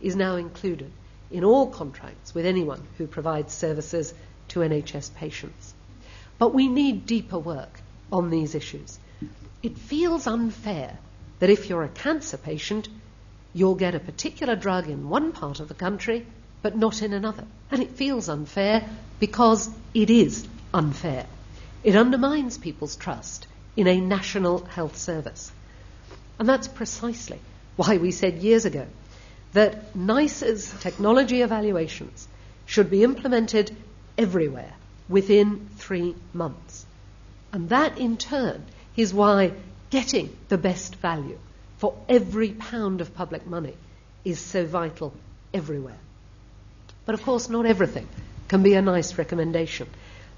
[0.00, 0.90] is now included
[1.30, 4.12] in all contracts with anyone who provides services
[4.48, 5.74] to NHS patients.
[6.38, 7.80] But we need deeper work
[8.12, 8.98] on these issues.
[9.62, 10.98] It feels unfair
[11.38, 12.88] that if you're a cancer patient,
[13.52, 16.26] you'll get a particular drug in one part of the country,
[16.62, 17.44] but not in another.
[17.70, 18.88] And it feels unfair
[19.20, 21.26] because it is unfair.
[21.82, 25.52] It undermines people's trust in a national health service.
[26.38, 27.38] And that's precisely
[27.76, 28.86] why we said years ago
[29.52, 32.28] that NICE's technology evaluations
[32.66, 33.74] should be implemented
[34.18, 34.72] everywhere
[35.08, 36.86] within three months.
[37.52, 38.64] And that in turn
[38.96, 39.52] is why
[39.90, 41.38] getting the best value
[41.78, 43.74] for every pound of public money
[44.24, 45.12] is so vital
[45.52, 45.98] everywhere.
[47.04, 48.08] But of course, not everything
[48.48, 49.88] can be a NICE recommendation.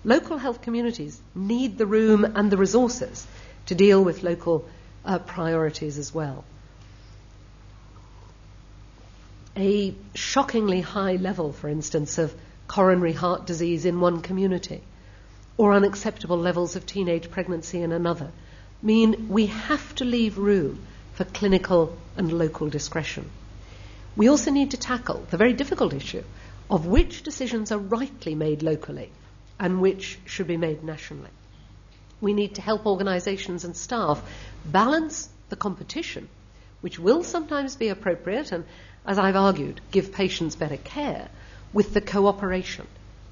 [0.07, 3.27] Local health communities need the room and the resources
[3.66, 4.64] to deal with local
[5.05, 6.45] uh, priorities as well.
[9.57, 12.33] A shockingly high level, for instance, of
[12.69, 14.81] coronary heart disease in one community,
[15.57, 18.31] or unacceptable levels of teenage pregnancy in another,
[18.81, 23.29] mean we have to leave room for clinical and local discretion.
[24.14, 26.23] We also need to tackle the very difficult issue
[26.71, 29.11] of which decisions are rightly made locally
[29.59, 31.31] and which should be made nationally.
[32.21, 34.23] We need to help organisations and staff
[34.64, 36.29] balance the competition,
[36.81, 38.64] which will sometimes be appropriate and,
[39.07, 41.29] as I've argued, give patients better care,
[41.73, 42.87] with the cooperation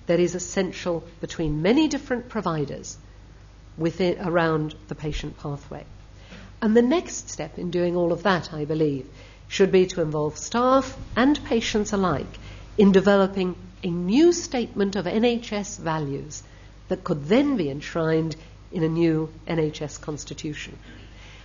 [0.07, 2.99] that is essential between many different providers
[3.77, 5.85] within, around the patient pathway.
[6.61, 9.07] And the next step in doing all of that, I believe,
[9.49, 12.39] should be to involve staff and patients alike
[12.79, 16.43] in developing a new statement of NHS values
[16.89, 18.35] that could then be enshrined
[18.73, 20.79] in a new NHS constitution.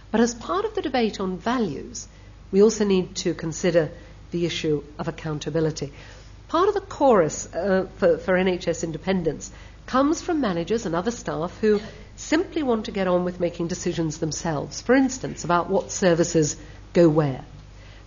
[0.10, 2.08] But as part of the debate on values,
[2.52, 3.92] we also need to consider
[4.32, 5.92] the issue of accountability.
[6.48, 9.52] Part of the chorus uh, for, for NHS independence
[9.86, 11.82] comes from managers and other staff who
[12.16, 16.56] simply want to get on with making decisions themselves, for instance, about what services
[16.94, 17.44] go where.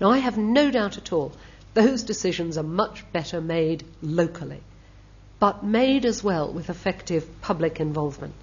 [0.00, 1.32] Now, I have no doubt at all
[1.74, 4.60] those decisions are much better made locally,
[5.38, 8.34] but made as well with effective public involvement.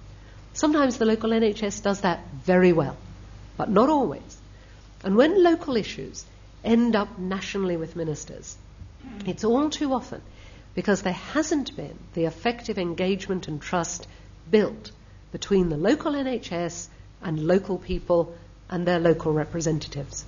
[0.52, 2.96] Sometimes the local NHS does that very well,
[3.56, 4.36] but not always.
[5.04, 6.24] And when local issues
[6.64, 8.56] end up nationally with ministers,
[9.26, 10.20] it's all too often
[10.74, 14.06] because there hasn't been the effective engagement and trust
[14.50, 14.90] built
[15.32, 16.88] between the local NHS
[17.22, 18.34] and local people
[18.68, 20.24] and their local representatives.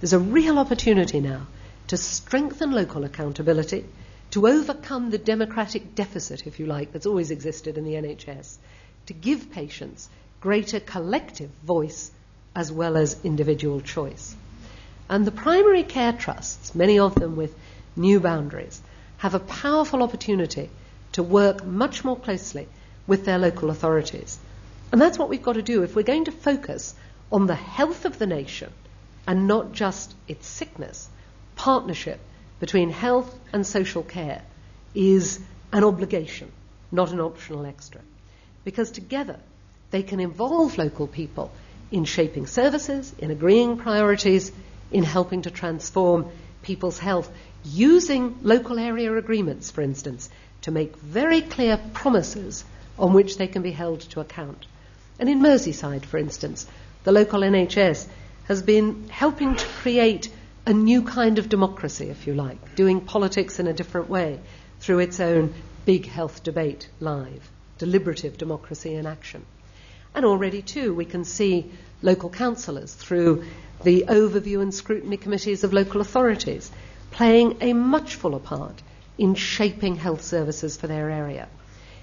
[0.00, 1.46] There's a real opportunity now
[1.88, 3.84] to strengthen local accountability,
[4.30, 8.56] to overcome the democratic deficit, if you like, that's always existed in the NHS,
[9.06, 10.08] to give patients
[10.40, 12.10] greater collective voice
[12.54, 14.36] as well as individual choice.
[15.08, 17.54] And the primary care trusts, many of them with
[17.96, 18.80] new boundaries,
[19.18, 20.70] have a powerful opportunity
[21.12, 22.68] to work much more closely
[23.06, 24.38] with their local authorities.
[24.92, 26.94] And that's what we've got to do if we're going to focus
[27.32, 28.72] on the health of the nation
[29.26, 31.08] and not just its sickness.
[31.58, 32.20] Partnership
[32.60, 34.42] between health and social care
[34.94, 35.40] is
[35.72, 36.52] an obligation,
[36.92, 38.00] not an optional extra.
[38.64, 39.40] Because together
[39.90, 41.50] they can involve local people
[41.90, 44.52] in shaping services, in agreeing priorities,
[44.92, 46.30] in helping to transform
[46.62, 47.28] people's health
[47.64, 50.30] using local area agreements, for instance,
[50.62, 52.64] to make very clear promises
[52.98, 54.64] on which they can be held to account.
[55.18, 56.66] And in Merseyside, for instance,
[57.02, 58.06] the local NHS
[58.46, 60.30] has been helping to create
[60.68, 64.38] a new kind of democracy, if you like, doing politics in a different way
[64.80, 65.54] through its own
[65.86, 69.46] big health debate live, deliberative democracy in action.
[70.14, 71.70] And already, too, we can see
[72.02, 73.46] local councillors through
[73.82, 76.70] the overview and scrutiny committees of local authorities
[77.12, 78.82] playing a much fuller part
[79.16, 81.48] in shaping health services for their area.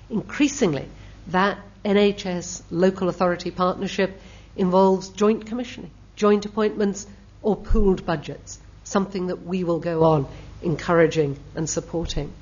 [0.10, 0.88] Increasingly,
[1.28, 4.20] that NHS local authority partnership
[4.58, 7.08] involves joint commissioning joint appointments,
[7.46, 10.28] or pooled budgets, something that we will go on
[10.64, 12.34] encouraging and supporting.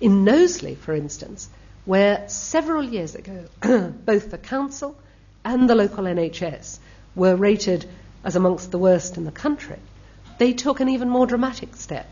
[0.00, 1.48] In Knowsley, for instance,
[1.84, 3.46] where several years ago
[4.04, 4.96] both the council
[5.44, 6.78] and the local NHS
[7.16, 7.86] were rated
[8.22, 9.80] as amongst the worst in the country,
[10.38, 12.08] they took an even more dramatic step.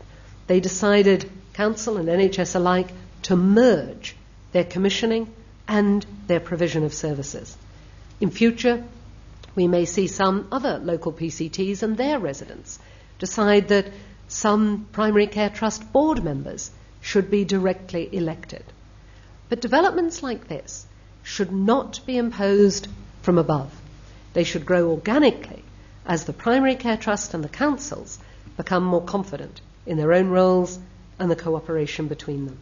[0.47, 2.89] They decided, council and NHS alike,
[3.23, 4.13] to merge
[4.51, 5.33] their commissioning
[5.69, 7.55] and their provision of services.
[8.19, 8.83] In future,
[9.55, 12.79] we may see some other local PCTs and their residents
[13.19, 13.91] decide that
[14.27, 18.63] some primary care trust board members should be directly elected.
[19.49, 20.85] But developments like this
[21.23, 22.87] should not be imposed
[23.21, 23.71] from above.
[24.33, 25.63] They should grow organically
[26.05, 28.19] as the primary care trust and the councils
[28.57, 30.77] become more confident in their own roles
[31.19, 32.57] and the cooperation between them.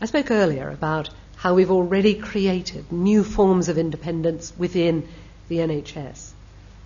[0.00, 5.08] I spoke earlier about how we've already created new forms of independence within
[5.52, 6.30] the NHS.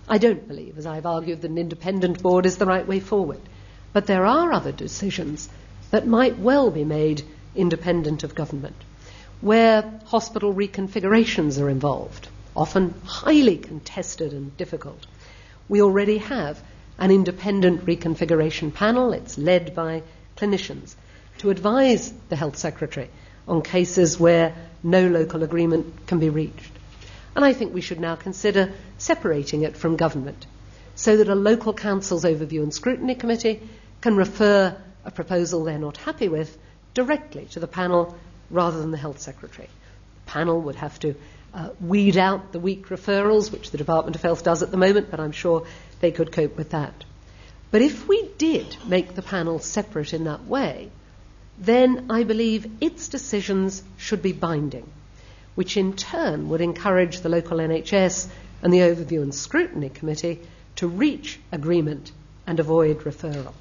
[0.09, 3.39] I don't believe, as I've argued, that an independent board is the right way forward.
[3.93, 5.47] But there are other decisions
[5.91, 7.23] that might well be made
[7.55, 8.75] independent of government,
[9.39, 15.07] where hospital reconfigurations are involved, often highly contested and difficult.
[15.69, 16.61] We already have
[16.99, 19.13] an independent reconfiguration panel.
[19.13, 20.03] It's led by
[20.35, 20.95] clinicians
[21.37, 23.09] to advise the health secretary
[23.47, 24.53] on cases where
[24.83, 26.76] no local agreement can be reached.
[27.37, 30.47] And I think we should now consider separating it from government
[30.95, 33.61] so that a local council's overview and scrutiny committee
[34.01, 34.75] can refer
[35.05, 36.57] a proposal they're not happy with
[36.95, 38.17] directly to the panel
[38.49, 39.69] rather than the health secretary.
[40.25, 41.13] The panel would have to
[41.53, 45.11] uh, weed out the weak referrals, which the Department of Health does at the moment,
[45.11, 45.67] but I'm sure
[45.99, 47.05] they could cope with that.
[47.69, 50.89] But if we did make the panel separate in that way,
[51.59, 54.89] then I believe its decisions should be binding,
[55.57, 58.27] which in turn would encourage the local NHS
[58.61, 60.39] and the Overview and Scrutiny Committee
[60.75, 62.11] to reach agreement
[62.45, 63.53] and avoid referral.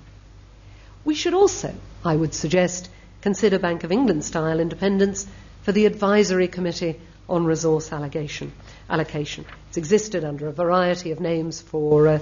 [1.07, 1.75] We should also,
[2.05, 2.91] I would suggest,
[3.23, 5.27] consider Bank of England style independence
[5.63, 8.53] for the Advisory Committee on Resource Allocation.
[8.91, 9.47] allocation.
[9.69, 12.19] It's existed under a variety of names for uh,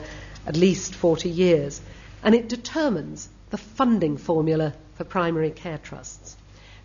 [0.47, 1.81] at least 40 years,
[2.23, 6.37] and it determines the funding formula for primary care trusts.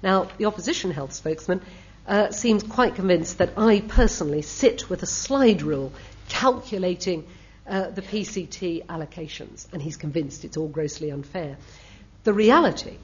[0.02, 1.62] Now, the opposition health spokesman
[2.10, 5.94] uh, seems quite convinced that I personally sit with a slide rule
[6.28, 7.28] calculating
[7.68, 11.58] uh, the PCT allocations, and he's convinced it's all grossly unfair.
[12.24, 12.98] The reality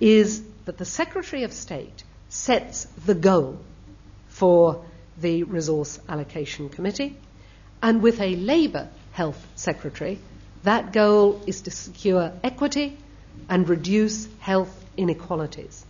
[0.00, 3.58] is that the Secretary of State sets the goal
[4.28, 4.84] for
[5.16, 7.16] the Resource Allocation Committee,
[7.82, 10.18] and with a Labour Health Secretary,
[10.62, 12.98] that goal is to secure equity
[13.48, 15.86] and reduce health inequalities.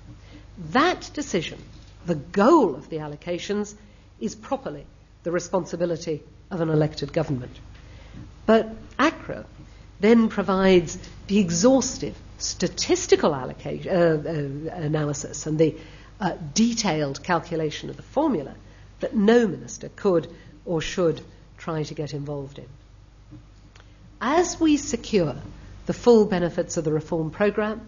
[0.70, 1.58] That decision,
[2.06, 3.74] the goal of the allocations,
[4.20, 4.86] is properly
[5.22, 7.58] the responsibility of an elected government.
[8.46, 9.46] But ACRA
[10.00, 10.98] then provides
[11.28, 14.02] the exhaustive statistical uh, uh,
[14.72, 15.76] analysis and the
[16.20, 18.54] uh, detailed calculation of the formula
[19.00, 20.28] that no minister could
[20.64, 21.20] or should
[21.56, 22.68] try to get involved in.
[24.20, 25.36] As we secure
[25.86, 27.80] the full benefits of the reform programme,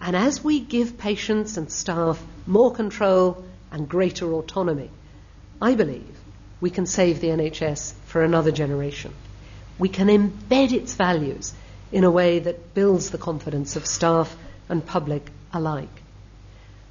[0.00, 4.90] and as we give patients and staff more control and greater autonomy,
[5.60, 6.16] I believe
[6.60, 9.12] we can save the NHS for another generation.
[9.78, 11.54] We can embed its values
[11.92, 14.36] in a way that builds the confidence of staff
[14.68, 16.02] and public alike.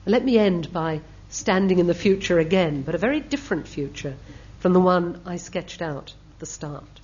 [0.05, 4.15] Let me end by standing in the future again, but a very different future
[4.59, 7.01] from the one I sketched out at the start.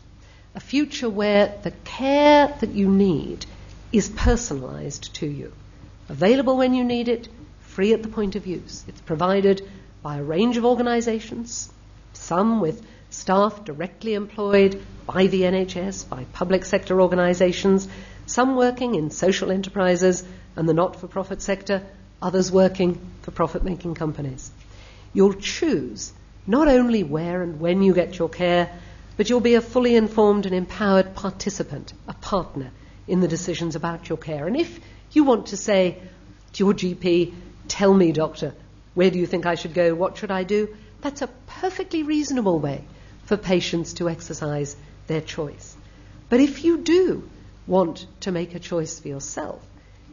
[0.56, 3.46] A future where the care that you need
[3.92, 5.52] is personalised to you,
[6.10, 7.28] available when you need it,
[7.74, 8.86] free at the point of use.
[8.88, 9.68] It's provided
[10.04, 11.72] by a range of organisations,
[12.14, 17.88] some with staff directly employed by the NHS, by public sector organisations,
[18.26, 20.24] some working in social enterprises
[20.56, 21.84] and the not for profit sector,
[22.22, 24.52] others working for profit making companies.
[25.14, 26.14] You'll choose
[26.46, 28.70] not only where and when you get your care,
[29.18, 32.72] but you'll be a fully informed and empowered participant, a partner
[33.08, 34.48] in the decisions about your care.
[34.48, 34.80] And if
[35.12, 36.02] you want to say
[36.54, 37.34] to your GP,
[37.68, 38.54] Tell me, doctor,
[38.94, 39.96] where do you think I should go?
[39.96, 40.76] What should I do?
[41.02, 42.84] That's a perfectly reasonable way
[43.26, 44.76] for patients to exercise
[45.08, 45.76] their choice.
[46.30, 47.30] But if you do
[47.68, 49.62] want to make a choice for yourself,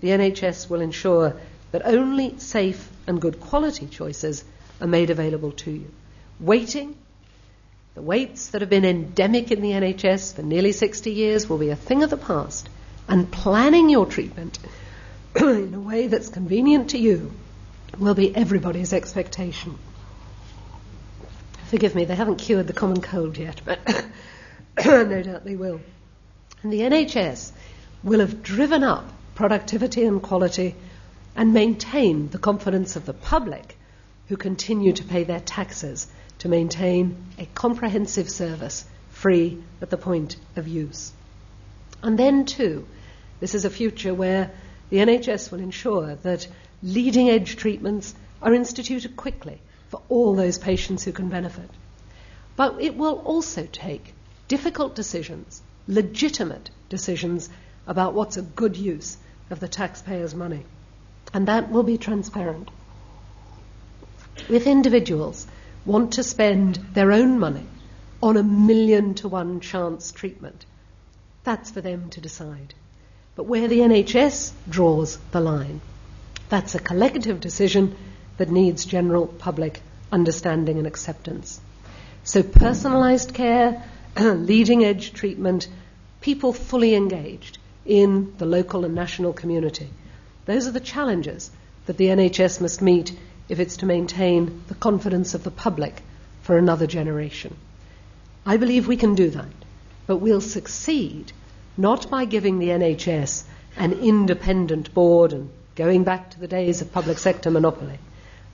[0.01, 1.37] the NHS will ensure
[1.73, 4.45] that only safe and good quality choices
[4.81, 5.91] are made available to you.
[6.39, 6.97] Waiting,
[7.95, 11.71] the waits that have been endemic in the NHS for nearly 60 years will be
[11.71, 12.69] a thing of the past,
[13.09, 14.59] and planning your treatment
[15.37, 17.33] in a way that's convenient to you
[17.99, 19.79] will be everybody's expectation.
[21.67, 23.79] Forgive me, they haven't cured the common cold yet, but
[24.85, 25.81] no doubt they will.
[26.63, 27.53] And the NHS
[28.03, 29.05] will have driven up
[29.35, 30.75] productivity and quality
[31.37, 33.77] and maintained the confidence of the public
[34.29, 36.07] who continue to pay their taxes
[36.39, 41.13] to maintain a comprehensive service free at the point of use.
[42.03, 42.87] And then, too,
[43.41, 44.51] this is a future where
[44.91, 46.47] the NHS will ensure that
[46.83, 51.71] leading edge treatments are instituted quickly for all those patients who can benefit.
[52.57, 54.15] But it will also take
[54.49, 57.49] difficult decisions, legitimate decisions
[57.87, 59.17] about what's a good use
[59.49, 60.65] of the taxpayers' money.
[61.33, 62.71] And that will be transparent.
[64.49, 65.47] If individuals
[65.87, 67.67] want to spend their own money
[68.23, 70.67] on a million to one chance treatment,
[71.45, 72.75] that's for them to decide.
[73.41, 75.81] But where the NHS draws the line,
[76.51, 77.97] that's a collective decision
[78.37, 79.81] that needs general public
[80.13, 81.59] understanding and acceptance.
[82.23, 83.83] So, personalised care,
[84.21, 85.69] leading edge treatment,
[86.21, 89.89] people fully engaged in the local and national community.
[90.45, 91.51] Those are the challenges
[91.87, 93.17] that the NHS must meet
[93.49, 96.03] if it's to maintain the confidence of the public
[96.43, 97.57] for another generation.
[98.45, 99.55] I believe we can do that,
[100.07, 101.33] but we'll succeed
[101.81, 103.45] not by giving the NHS
[103.77, 107.99] an independent board and going back to the days of public sector monopoly,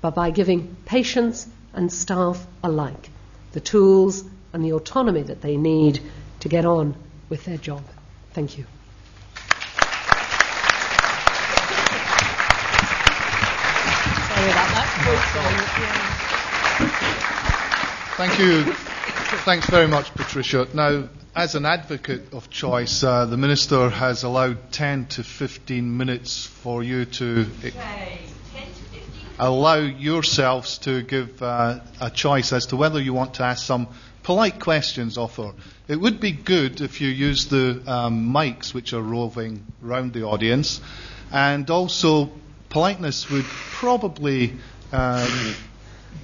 [0.00, 3.10] but by giving patients and staff alike
[3.50, 4.22] the tools
[4.52, 6.00] and the autonomy that they need
[6.40, 6.94] to get on
[7.28, 7.82] with their job.
[8.32, 8.64] Thank you.
[18.16, 18.72] Thank you.
[19.44, 20.68] Thanks very much, Patricia.
[20.72, 26.46] Now, as an advocate of choice, uh, the Minister has allowed 10 to 15 minutes
[26.46, 27.46] for you to
[29.38, 33.86] allow yourselves to give uh, a choice as to whether you want to ask some
[34.22, 35.52] polite questions of her.
[35.88, 40.22] It would be good if you use the um, mics which are roving around the
[40.22, 40.80] audience,
[41.30, 42.30] and also
[42.70, 44.54] politeness would probably
[44.90, 45.54] um,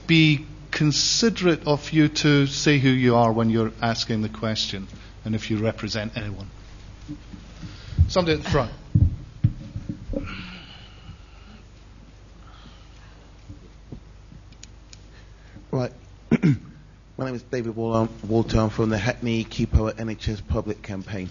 [0.06, 4.88] be considerate of you to say who you are when you're asking the question
[5.24, 6.48] and if you represent anyone.
[8.08, 8.72] Somebody at the front.
[15.70, 15.92] Right.
[17.16, 18.58] My name is David Walter.
[18.58, 21.30] I'm from the Hackney Keep Our NHS Public campaign.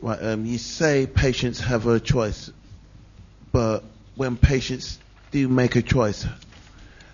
[0.00, 0.22] Right.
[0.22, 2.52] Um, you say patients have a choice,
[3.50, 3.84] but
[4.14, 4.98] when patients
[5.32, 6.26] do make a choice,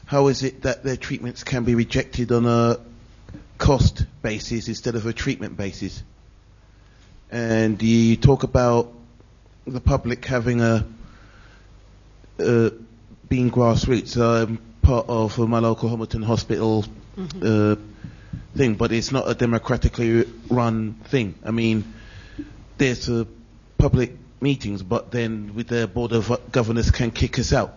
[0.09, 2.81] how is it that their treatments can be rejected on a
[3.59, 6.03] cost basis instead of a treatment basis?
[7.31, 8.91] And you talk about
[9.67, 10.87] the public having a
[12.41, 12.71] uh,
[13.29, 14.17] being grassroots.
[14.17, 17.43] I'm part of my local Homerton Hospital mm-hmm.
[17.43, 17.77] uh,
[18.57, 21.35] thing, but it's not a democratically run thing.
[21.45, 21.85] I mean,
[22.79, 23.27] there's a
[23.77, 27.75] public meetings, but then with the board of governors can kick us out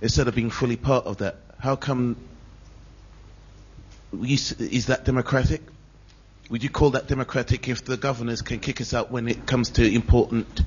[0.00, 1.36] instead of being fully part of that.
[1.58, 2.16] How come?
[4.12, 5.62] Is that democratic?
[6.50, 9.70] Would you call that democratic if the governors can kick us out when it comes
[9.70, 10.62] to important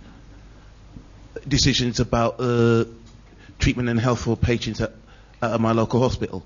[1.47, 2.85] decisions about uh,
[3.57, 4.93] treatment and health for patients at,
[5.41, 6.45] at my local hospital?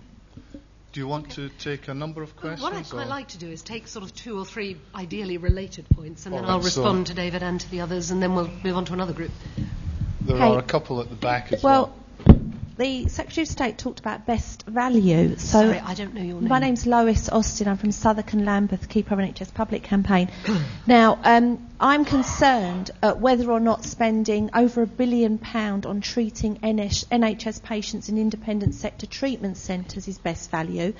[0.94, 2.62] Do you want to take a number of questions?
[2.62, 5.86] What I'd quite like to do is take sort of two or three ideally related
[5.90, 8.50] points, and then I'll respond so to David and to the others, and then we'll
[8.64, 9.32] move on to another group.
[10.22, 11.88] There are a couple at the back as well.
[11.88, 12.05] well
[12.78, 15.38] the Secretary of State talked about best value.
[15.38, 16.50] So Sorry, I don't know your name.
[16.50, 17.68] My name's Lois Austin.
[17.68, 20.30] I'm from Southwark and Lambeth, Keep Our NHS Public Campaign.
[20.88, 26.58] now, um, I'm concerned at whether or not spending over a billion pound on treating
[26.58, 30.94] NHS patients in independent sector treatment centres is best value,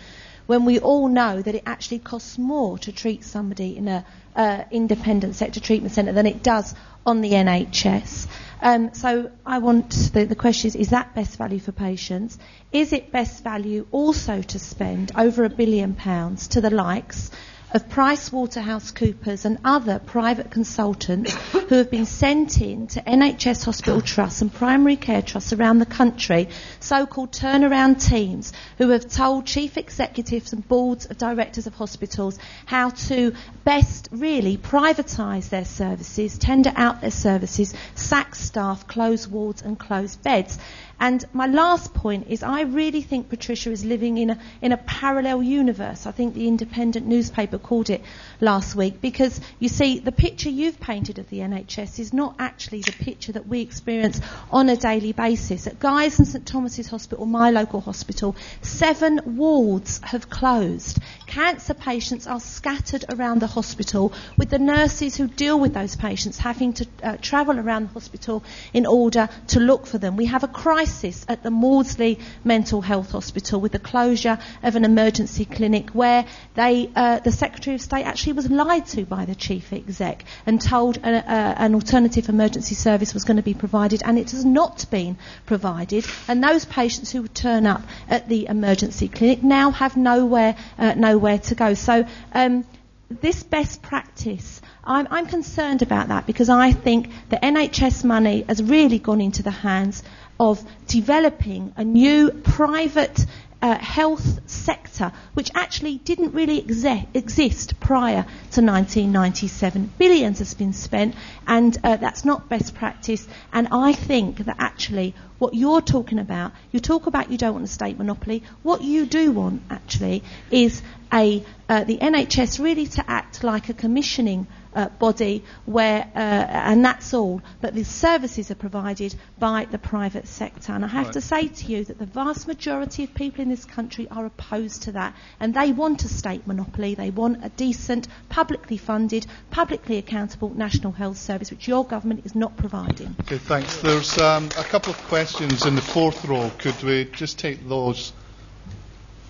[0.46, 4.06] when we all know that it actually costs more to treat somebody in an
[4.36, 6.74] uh, independent sector treatment centre than it does
[7.06, 8.28] on the NHS.
[8.62, 12.38] Um, so I want the, the question is: Is that best value for patients?
[12.72, 17.32] Is it best value also to spend over a billion pounds to the likes
[17.72, 24.42] of PricewaterhouseCoopers and other private consultants who have been sent in to NHS hospital trusts
[24.42, 26.50] and primary care trusts around the country,
[26.80, 32.90] so-called turnaround teams who have told chief executives and boards of directors of hospitals how
[32.90, 39.80] to best really privatise their services, tender out their services, sack staff, close wards and
[39.80, 40.58] close beds.
[41.00, 44.78] And my last point is I really think Patricia is living in a, in a
[44.78, 46.06] parallel universe.
[46.06, 48.02] I think the independent newspaper called it
[48.40, 52.82] last week because you see, the picture you've painted of the NHS is not actually
[52.82, 54.22] the picture that we experience
[54.52, 55.68] on a daily basis.
[55.68, 61.00] At Guy's and St Thomas's Hospital, my local hospital, seven wards have closed.
[61.26, 66.38] Cancer patients are scattered around the hospital with the nurses who deal with those patients
[66.38, 70.16] having to uh, travel around the hospital in order to look for them.
[70.18, 74.86] We have a crisis at the Maudsley Mental Health Hospital with the closure of an
[74.86, 79.36] emergency clinic where they, uh, the Secretary of State actually was lied to by the
[79.36, 84.02] Chief Exec and told a, a, an alternative emergency service was going to be provided
[84.06, 86.06] and it has not been provided.
[86.28, 91.40] And those patients who turn up at the emergency clinic now have nowhere, uh, nowhere
[91.40, 91.74] to go.
[91.74, 92.66] So um,
[93.10, 98.62] this best practice I'm, I'm concerned about that because I think the NHS money has
[98.62, 100.04] really gone into the hands
[100.40, 103.26] of developing a new private
[103.66, 109.92] uh, health sector, which actually didn't really exe- exist prior to 1997.
[109.98, 111.16] Billions has been spent,
[111.48, 113.28] and uh, that's not best practice.
[113.52, 117.66] And I think that actually what you're talking about, you talk about you don't want
[117.66, 118.44] a state monopoly.
[118.62, 123.74] What you do want actually is a uh, the NHS really to act like a
[123.74, 124.46] commissioning
[124.76, 130.28] uh, body where, uh, and that's all, but the services are provided by the private
[130.28, 130.74] sector.
[130.74, 131.14] And I have right.
[131.14, 134.84] to say to you that the vast majority of people in this country are opposed
[134.84, 136.96] to that, and they want a state monopoly.
[136.96, 142.36] They want a decent, publicly funded, publicly accountable national health service, which your government is
[142.36, 143.16] not providing.
[143.22, 143.78] Okay, thanks.
[143.78, 146.52] There's um, a couple of questions in the fourth row.
[146.60, 148.12] Could we just take those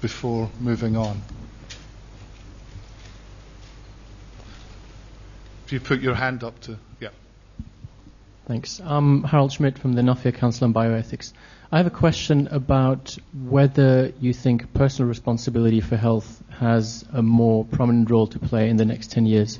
[0.01, 1.21] before moving on?
[5.65, 7.09] If you put your hand up to, yeah.
[8.45, 8.79] Thanks.
[8.83, 11.33] I'm Harold Schmidt from the Nuffield Council on Bioethics.
[11.71, 17.65] I have a question about whether you think personal responsibility for health has a more
[17.65, 19.57] prominent role to play in the next 10 years.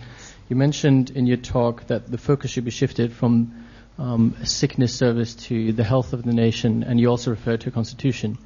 [0.47, 3.66] You mentioned in your talk that the focus should be shifted from
[3.97, 7.72] um, sickness service to the health of the nation, and you also referred to a
[7.72, 8.38] constitution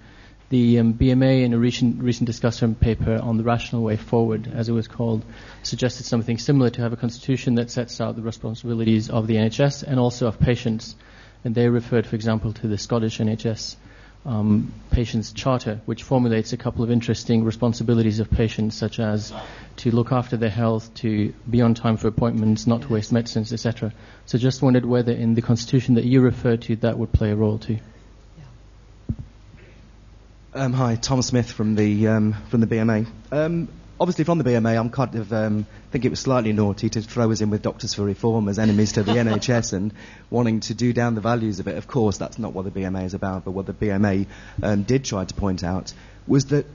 [0.50, 4.68] the um, BMA in a recent, recent discussion paper on the rational way forward, as
[4.68, 5.24] it was called,
[5.64, 9.84] suggested something similar to have a constitution that sets out the responsibilities of the NHS
[9.84, 10.96] and also of patients.
[11.44, 13.76] And they referred, for example, to the Scottish NHS
[14.26, 19.32] um, Patients Charter, which formulates a couple of interesting responsibilities of patients, such as
[19.78, 23.54] to look after their health, to be on time for appointments, not to waste medicines,
[23.54, 23.94] etc.
[24.26, 27.36] So just wondered whether in the constitution that you referred to that would play a
[27.36, 27.78] role too.
[30.60, 33.08] Um, hi, Tom Smith from the um, from the BMA.
[33.32, 37.02] Um, obviously, from the BMA, I'm kind of um, think it was slightly naughty to
[37.02, 39.94] throw us in with Doctors for Reform as enemies to the NHS and
[40.30, 41.78] wanting to do down the values of it.
[41.78, 43.46] Of course, that's not what the BMA is about.
[43.46, 44.28] But what the BMA
[44.62, 45.94] um, did try to point out
[46.28, 46.66] was that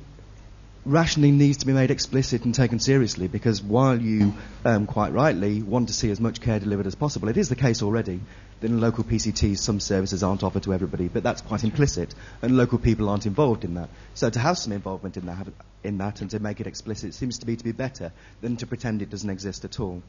[0.87, 4.32] rationing needs to be made explicit and taken seriously because while you,
[4.64, 7.57] um, quite rightly, want to see as much care delivered as possible, it is the
[7.57, 8.20] case already
[8.64, 12.78] in local PCTs some services aren't offered to everybody, but that's quite implicit, and local
[12.78, 13.88] people aren't involved in that.
[14.14, 15.48] So to have some involvement in that,
[15.82, 18.66] in that and to make it explicit seems to me to be better than to
[18.66, 20.02] pretend it doesn't exist at all.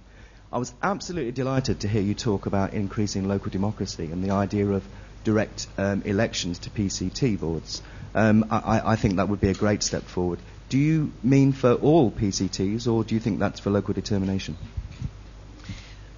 [0.52, 4.68] I was absolutely delighted to hear you talk about increasing local democracy and the idea
[4.68, 4.88] of
[5.24, 7.82] direct um, elections to PCT boards.
[8.14, 10.40] Um, I, I think that would be a great step forward.
[10.70, 14.58] Do you mean for all PCTs, or do you think that's for local determination?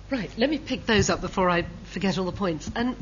[0.09, 2.71] Right, let me pick those up before I forget all the points.
[2.73, 2.95] And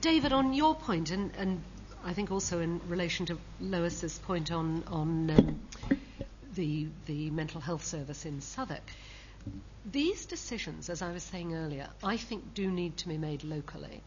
[0.00, 1.62] David, on your point, and, and
[2.02, 5.60] I think also in relation to Lois's point on, on um,
[6.54, 8.90] the, the mental health service in Southwark,
[9.84, 14.00] these decisions, as I was saying earlier, I think do need to be made locally.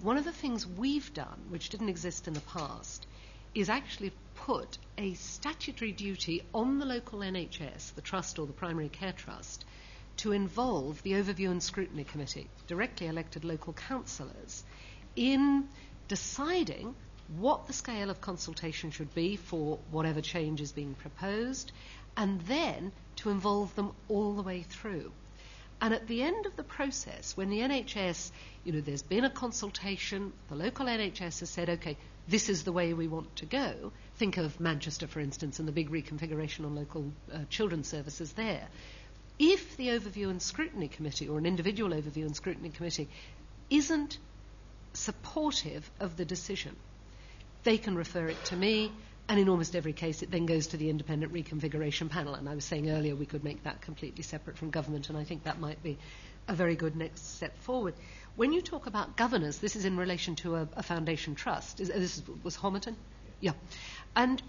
[0.00, 3.08] One of the things we've done, which didn't exist in the past,
[3.56, 8.88] is actually put a statutory duty on the local NHS, the trust or the primary
[8.88, 9.64] care trust,
[10.18, 14.64] to involve the Overview and Scrutiny Committee, directly elected local councillors,
[15.16, 15.68] in
[16.08, 16.94] deciding
[17.38, 21.72] what the scale of consultation should be for whatever change is being proposed,
[22.16, 25.12] and then to involve them all the way through.
[25.80, 28.30] And at the end of the process, when the NHS,
[28.62, 31.96] you know, there's been a consultation, the local NHS has said, okay,
[32.28, 33.90] this is the way we want to go.
[34.16, 38.68] Think of Manchester, for instance, and the big reconfiguration on local uh, children's services there.
[39.44, 43.08] If the Overview and Scrutiny Committee, or an individual Overview and Scrutiny Committee,
[43.70, 44.16] isn't
[44.92, 46.76] supportive of the decision,
[47.64, 48.92] they can refer it to me,
[49.28, 52.34] and in almost every case, it then goes to the independent reconfiguration panel.
[52.34, 55.24] And I was saying earlier we could make that completely separate from government, and I
[55.24, 55.98] think that might be
[56.46, 57.94] a very good next step forward.
[58.36, 61.80] when you talk about governors, this is in relation to a, a foundation trust.
[61.80, 62.94] Is, this was Homerton?
[63.40, 63.54] Yeah.
[64.14, 64.40] And,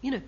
[0.00, 0.22] you know,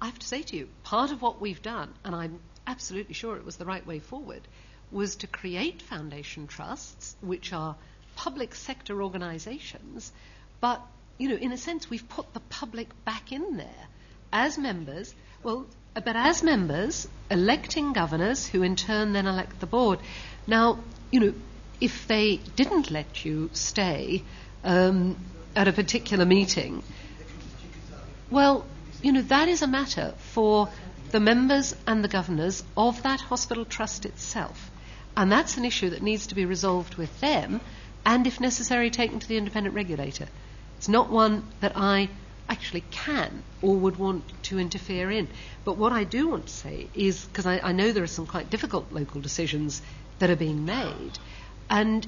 [0.00, 3.36] I have to say to you, part of what we've done, and I'm absolutely sure
[3.36, 4.42] it was the right way forward,
[4.90, 7.76] was to create foundation trusts, which are
[8.16, 10.12] public sector organizations,
[10.60, 10.80] but,
[11.18, 13.88] you know, in a sense, we've put the public back in there
[14.32, 15.14] as members.
[15.42, 19.98] Well, but as members, electing governors who in turn then elect the board.
[20.46, 20.78] Now,
[21.10, 21.34] you know,
[21.80, 24.22] if they didn't let you stay
[24.64, 25.16] um,
[25.54, 26.82] at a particular meeting,
[28.30, 28.64] well,
[29.02, 30.68] you know, that is a matter for
[31.12, 34.70] the members and the governors of that hospital trust itself.
[35.16, 37.60] And that's an issue that needs to be resolved with them
[38.04, 40.26] and, if necessary, taken to the independent regulator.
[40.78, 42.08] It's not one that I
[42.48, 45.28] actually can or would want to interfere in.
[45.64, 48.26] But what I do want to say is because I, I, know there are some
[48.26, 49.80] quite difficult local decisions
[50.18, 51.18] that are being made,
[51.70, 52.06] and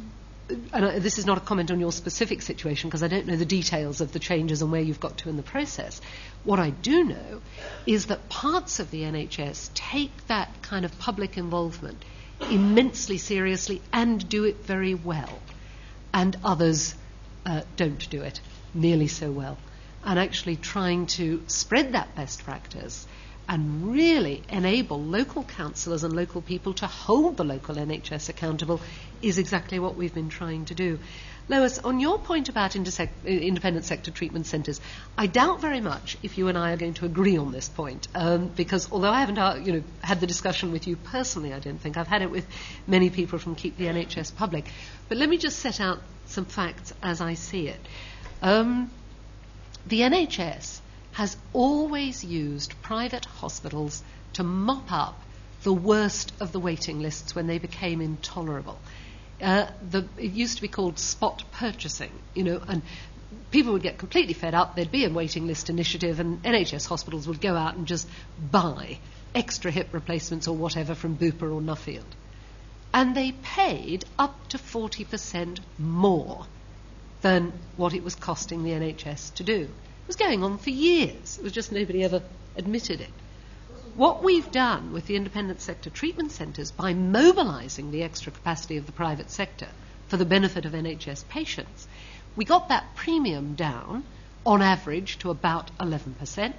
[0.48, 3.46] and this is not a comment on your specific situation because I don't know the
[3.46, 6.00] details of the changes and where you've got to in the process.
[6.44, 7.40] What I do know
[7.86, 12.04] is that parts of the NHS take that kind of public involvement
[12.50, 15.38] immensely seriously and do it very well,
[16.12, 16.94] and others
[17.46, 18.40] uh, don't do it
[18.74, 19.56] nearly so well.
[20.04, 23.06] And actually trying to spread that best practice
[23.48, 28.80] and really enable local councillors and local people to hold the local NHS accountable
[29.24, 30.98] is exactly what we've been trying to do.
[31.46, 34.80] Lois, on your point about independent sector treatment centres,
[35.18, 38.08] I doubt very much if you and I are going to agree on this point,
[38.14, 41.58] um, because although I haven't uh, you know, had the discussion with you personally, I
[41.58, 42.46] don't think, I've had it with
[42.86, 44.64] many people from Keep the NHS Public.
[45.08, 47.80] But let me just set out some facts as I see it.
[48.40, 48.90] Um,
[49.86, 50.80] the NHS
[51.12, 54.02] has always used private hospitals
[54.32, 55.20] to mop up
[55.62, 58.78] the worst of the waiting lists when they became intolerable.
[59.40, 62.82] Uh, the, it used to be called spot purchasing, you know, and
[63.50, 64.76] people would get completely fed up.
[64.76, 68.08] There'd be a waiting list initiative, and NHS hospitals would go out and just
[68.50, 68.98] buy
[69.34, 72.04] extra hip replacements or whatever from Bupa or Nuffield.
[72.92, 76.46] And they paid up to 40% more
[77.22, 79.62] than what it was costing the NHS to do.
[79.62, 81.38] It was going on for years.
[81.38, 82.22] It was just nobody ever
[82.56, 83.10] admitted it.
[83.96, 88.86] What we've done with the independent sector treatment centres by mobilising the extra capacity of
[88.86, 89.68] the private sector
[90.08, 91.86] for the benefit of NHS patients,
[92.34, 94.02] we got that premium down
[94.44, 96.52] on average to about 11%.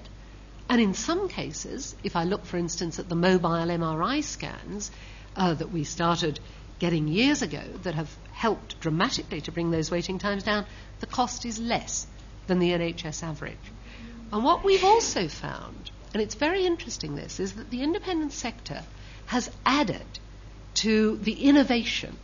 [0.70, 4.90] And in some cases, if I look, for instance, at the mobile MRI scans
[5.36, 6.40] uh, that we started
[6.80, 10.66] getting years ago that have helped dramatically to bring those waiting times down,
[11.02, 12.08] the cost is less
[12.48, 13.58] than the NHS average.
[14.32, 18.84] And what we've also found, and it's very interesting this, is that the independent sector
[19.26, 20.06] has added
[20.76, 22.16] to the innovation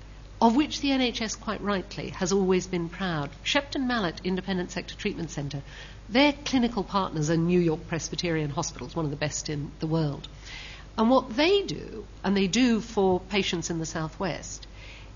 [0.42, 3.32] of which the NHS quite rightly has always been proud.
[3.44, 5.62] Shepton Mallet Independent Sector Treatment Centre,
[6.08, 10.26] their clinical partners are New York Presbyterian Hospitals, one of the best in the world.
[10.98, 14.68] And what they do, and they do for patients in the southwest,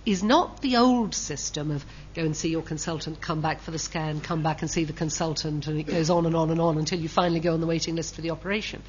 [0.06, 3.80] is not the old system of go and see your consultant, come back for the
[3.80, 6.78] scan, come back and see the consultant, and it goes on and on and on
[6.78, 8.82] until you finally go on the waiting list for the operation.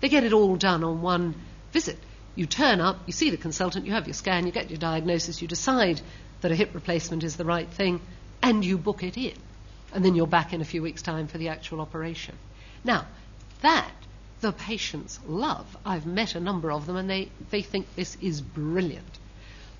[0.00, 1.34] They get it all done on one
[1.72, 1.98] visit.
[2.34, 5.40] You turn up, you see the consultant, you have your scan, you get your diagnosis,
[5.40, 6.00] you decide
[6.40, 8.00] that a hip replacement is the right thing,
[8.42, 9.34] and you book it in.
[9.92, 12.36] And then you're back in a few weeks' time for the actual operation.
[12.82, 13.06] Now,
[13.60, 13.92] that
[14.40, 15.76] the patients love.
[15.86, 19.18] I've met a number of them, and they, they think this is brilliant.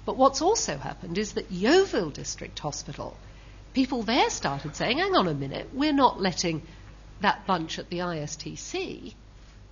[0.05, 3.17] But what's also happened is that Yeovil District Hospital,
[3.73, 6.63] people there started saying, hang on a minute, we're not letting
[7.21, 9.15] that bunch at the ISTC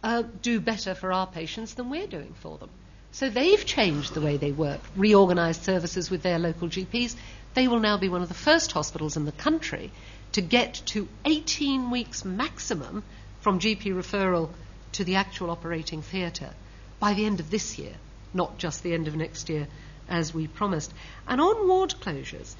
[0.02, 2.70] uh, do better for our patients than we're doing for them.
[3.12, 7.14] So they've changed the way they work, reorganised services with their local GPs.
[7.52, 9.92] They will now be one of the first hospitals in the country
[10.32, 13.04] to get to 18 weeks maximum
[13.40, 14.48] from GP referral
[14.92, 16.54] to the actual operating theatre
[16.98, 17.92] by the end of this year,
[18.32, 19.68] not just the end of next year
[20.12, 20.92] as we promised.
[21.26, 22.54] And on ward closures,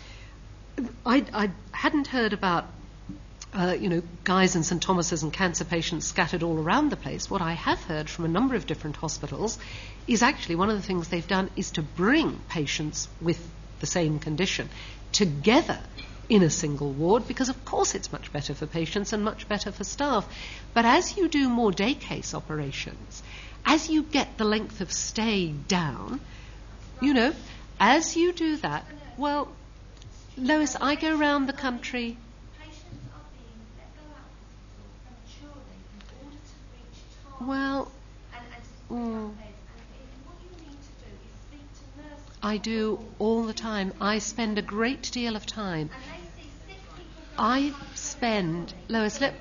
[1.07, 2.67] I, I hadn't heard about
[3.55, 7.31] uh, you know, Guy's and St Thomas's and cancer patients scattered all around the place.
[7.31, 9.59] What I have heard from a number of different hospitals
[10.09, 13.47] is actually one of the things they've done is to bring patients with
[13.81, 14.71] the same condition
[15.13, 15.79] together
[16.31, 19.71] in a single ward because, of course, it's much better for patients and much better
[19.71, 20.27] for staff.
[20.73, 23.23] But as you do more day case operations,
[23.67, 26.21] as you get the length of stay down,
[27.03, 27.35] you know,
[27.81, 28.85] as you do that,
[29.17, 29.49] well,
[30.37, 32.17] Lois, I go around the country.
[37.41, 37.91] Well,
[38.89, 39.35] mm,
[42.41, 43.93] I do all the time.
[44.01, 45.91] I spend a great deal of time.
[47.37, 49.35] I spend, Lois, let,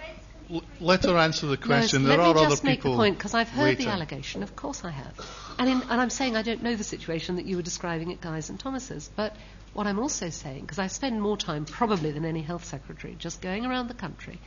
[0.79, 2.03] let her answer the question.
[2.03, 3.87] Lois, there let are me other just make people the point because I've heard the
[3.87, 4.43] allegation.
[4.43, 5.13] Of course I have.
[5.57, 8.21] And, in, and I'm saying I don't know the situation that you were describing at
[8.21, 9.09] Guy's and Thomas's.
[9.15, 9.35] But
[9.73, 13.41] what I'm also saying, because I spend more time probably than any health secretary just
[13.41, 14.39] going around the country,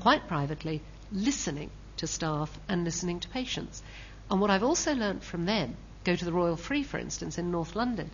[0.00, 0.82] quite privately,
[1.12, 3.82] listening to staff and listening to patients.
[4.30, 7.50] And what I've also learnt from them, go to the Royal Free, for instance, in
[7.50, 8.10] North London,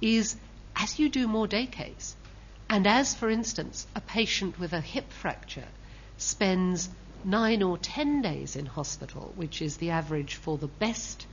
[0.00, 0.36] is
[0.76, 2.16] as you do more day case,
[2.68, 5.68] and as, for instance, a patient with a hip fracture
[6.16, 6.88] spends
[7.24, 11.26] nine or ten days in hospital, which is the average for the best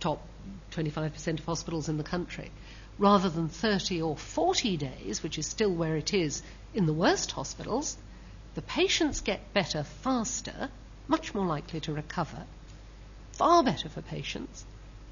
[0.00, 0.22] top
[0.72, 2.50] 25% of hospitals in the country,
[2.98, 6.42] rather than 30 or 40 days, which is still where it is
[6.74, 7.96] in the worst hospitals,
[8.54, 10.68] the patients get better faster,
[11.08, 12.44] much more likely to recover,
[13.32, 14.64] far better for patients,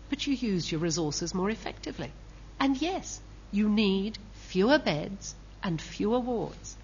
[0.09, 2.11] but you use your resources more effectively.
[2.59, 6.77] And yes, you need fewer beds and fewer wards.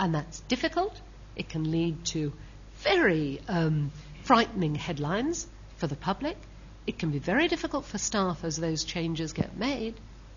[0.00, 0.98] And that's difficult.
[1.38, 2.32] It can lead to
[2.82, 3.92] very um,
[4.24, 6.36] frightening headlines for the public.
[6.86, 9.94] It can be very difficult for staff as those changes get made,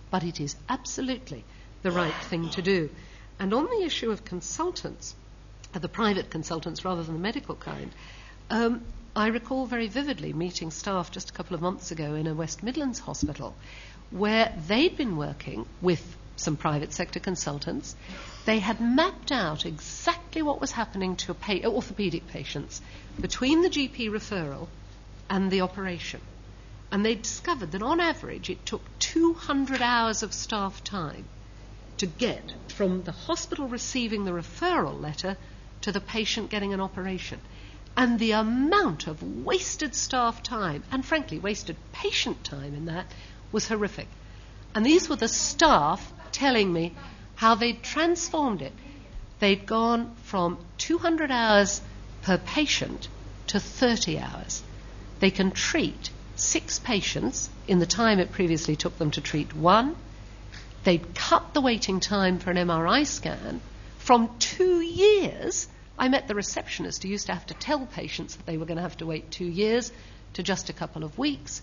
[0.09, 1.43] but it is absolutely
[1.81, 2.89] the right thing to do.
[3.39, 5.15] And on the issue of consultants,
[5.73, 7.91] uh, the private consultants rather than the medical kind,
[8.49, 8.83] um,
[9.15, 12.63] I recall very vividly meeting staff just a couple of months ago in a West
[12.63, 13.55] Midlands hospital
[14.11, 17.95] where they'd been working with some private sector consultants.
[18.45, 22.81] They had mapped out exactly what was happening to pa- uh, orthopedic patients
[23.19, 24.67] between the GP referral
[25.29, 26.21] and the operation.
[26.91, 31.25] And they discovered that on average it took 200 hours of staff time
[31.97, 35.37] to get from the hospital receiving the referral letter
[35.81, 37.39] to the patient getting an operation.
[37.95, 43.05] And the amount of wasted staff time, and frankly, wasted patient time in that,
[43.51, 44.07] was horrific.
[44.73, 46.93] And these were the staff telling me
[47.35, 48.73] how they'd transformed it.
[49.39, 51.81] They'd gone from 200 hours
[52.21, 53.07] per patient
[53.47, 54.63] to 30 hours.
[55.19, 59.95] They can treat six patients in the time it previously took them to treat one.
[60.83, 63.61] They'd cut the waiting time for an MRI scan
[63.97, 65.67] from two years.
[65.97, 68.77] I met the receptionist who used to have to tell patients that they were going
[68.77, 69.91] to have to wait two years
[70.33, 71.61] to just a couple of weeks.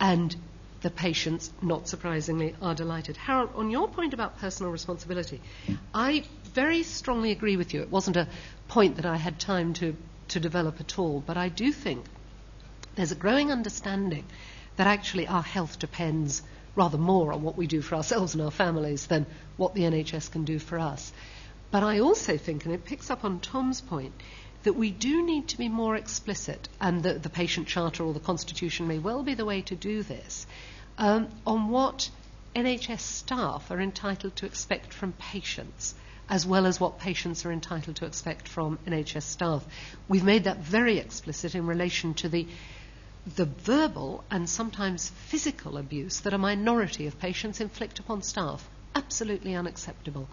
[0.00, 0.34] And
[0.80, 3.16] the patients, not surprisingly, are delighted.
[3.16, 5.40] Harold, on your point about personal responsibility,
[5.92, 6.24] I
[6.54, 7.82] very strongly agree with you.
[7.82, 8.28] It wasn't a
[8.68, 9.96] point that I had time to,
[10.28, 12.04] to develop at all, but I do think
[12.94, 14.24] there's a growing understanding
[14.76, 16.42] that actually our health depends
[16.76, 19.26] rather more on what we do for ourselves and our families than
[19.56, 21.12] what the NHS can do for us.
[21.72, 24.14] But I also think, and it picks up on Tom's point,
[24.64, 28.20] that we do need to be more explicit, and the, the patient charter or the
[28.20, 30.46] constitution may well be the way to do this,
[30.98, 32.10] um, on what
[32.56, 35.94] NHS staff are entitled to expect from patients,
[36.28, 39.64] as well as what patients are entitled to expect from NHS staff.
[40.08, 42.46] We've made that very explicit in relation to the
[43.36, 48.66] the verbal and sometimes physical abuse that a minority of patients inflict upon staff.
[48.94, 50.28] Absolutely unacceptable.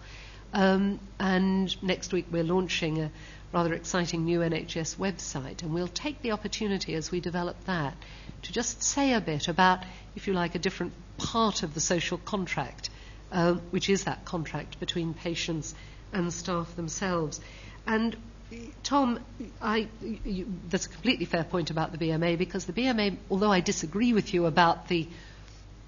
[0.52, 3.10] Um, and next week we're launching a
[3.52, 7.94] rather exciting new NHS website, and we'll take the opportunity as we develop that
[8.42, 9.80] to just say a bit about,
[10.14, 12.90] if you like, a different part of the social contract,
[13.32, 15.74] uh, which is that contract between patients
[16.12, 17.40] and staff themselves.
[17.86, 18.16] And
[18.82, 19.20] Tom,
[19.60, 23.60] I, you, that's a completely fair point about the BMA because the BMA, although I
[23.60, 25.08] disagree with you about the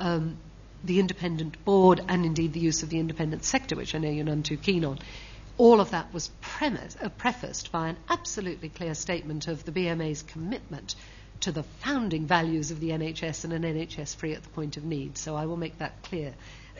[0.00, 0.36] um,
[0.84, 4.24] the independent board and indeed the use of the independent sector, which I know you're
[4.24, 4.98] none too keen on,
[5.58, 10.22] all of that was premise, uh, prefaced by an absolutely clear statement of the BMA's
[10.22, 10.94] commitment
[11.40, 14.84] to the founding values of the NHS and an NHS free at the point of
[14.84, 15.18] need.
[15.18, 16.34] So I will make that clear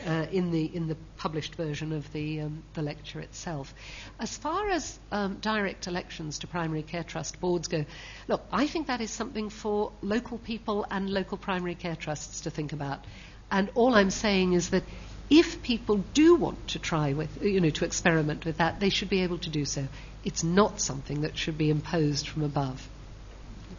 [0.05, 3.73] uh, in the in the published version of the um, the lecture itself.
[4.19, 7.85] As far as um, direct elections to primary care trust boards go,
[8.27, 12.49] look, I think that is something for local people and local primary care trusts to
[12.49, 13.03] think about.
[13.51, 14.83] And all I'm saying is that
[15.29, 19.09] if people do want to try with, you know, to experiment with that, they should
[19.09, 19.87] be able to do so.
[20.23, 22.87] It's not something that should be imposed from above.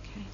[0.05, 0.25] Okay.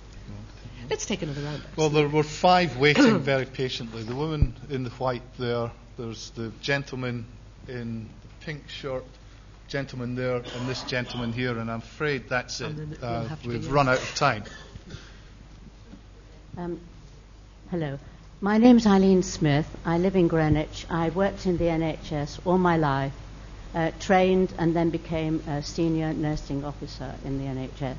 [0.91, 1.63] Let's take another round.
[1.77, 4.03] Well, there were five waiting very patiently.
[4.03, 7.27] The woman in the white there, there's the gentleman
[7.67, 9.05] in the pink shirt,
[9.69, 12.67] gentleman there, and this gentleman here, and I'm afraid that's it.
[12.67, 14.45] And then it will Uh, have to be we've run out of time.
[16.57, 16.81] Um,
[17.71, 17.99] hello.
[18.43, 19.67] My name's Eileen Smith.
[19.83, 20.85] I live in Greenwich.
[20.91, 23.15] I worked in the NHS all my life,
[23.75, 27.97] uh, trained and then became a senior nursing officer in the NHS.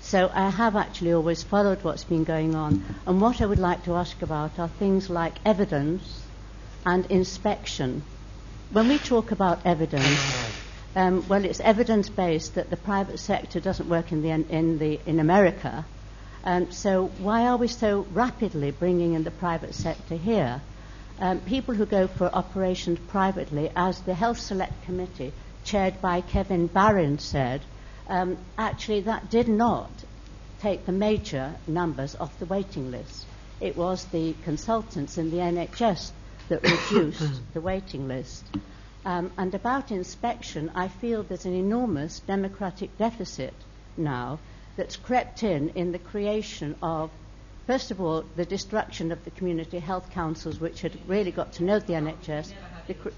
[0.00, 2.82] So I have actually always followed what's been going on.
[3.06, 6.22] And what I would like to ask about are things like evidence
[6.84, 8.02] and inspection.
[8.72, 10.18] When we talk about evidence,
[10.96, 14.98] um, well, it's evidence based that the private sector doesn't work in, the, in, the,
[15.06, 15.84] in America.
[16.44, 20.60] Um, so, why are we so rapidly bringing in the private sector here?
[21.20, 25.32] Um, people who go for operations privately, as the Health Select Committee,
[25.64, 27.60] chaired by Kevin Barron, said,
[28.08, 29.90] um, actually that did not
[30.60, 33.26] take the major numbers off the waiting list.
[33.60, 36.12] It was the consultants in the NHS
[36.48, 38.44] that reduced the waiting list.
[39.04, 43.54] Um, and about inspection, I feel there's an enormous democratic deficit
[43.96, 44.38] now
[44.78, 47.10] that's crept in in the creation of,
[47.66, 51.64] first of all, the destruction of the community health councils, which had really got to
[51.64, 52.52] know the NHS,
[52.86, 53.08] the, cre-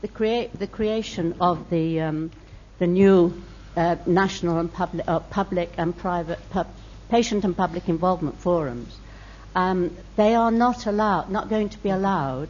[0.00, 2.30] the, crea- the, creation of the, um,
[2.78, 3.40] the new
[3.76, 6.74] uh, national and public, uh, public and private pub-
[7.10, 8.96] patient and public involvement forums.
[9.54, 12.48] Um, they are not allowed, not going to be allowed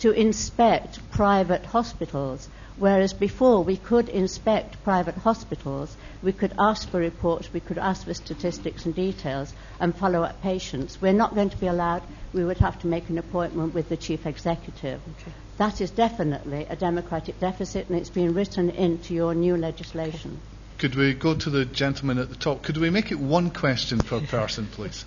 [0.00, 6.98] to inspect private hospitals, whereas before we could inspect private hospitals, we could ask for
[6.98, 11.00] reports, we could ask for statistics and details, and follow up patients.
[11.00, 12.02] We're not going to be allowed,
[12.32, 15.00] we would have to make an appointment with the chief executive.
[15.20, 15.32] Okay.
[15.58, 20.40] That is definitely a democratic deficit, and it's been written into your new legislation.
[20.78, 22.62] Could we go to the gentleman at the top?
[22.62, 25.04] Could we make it one question per person, please?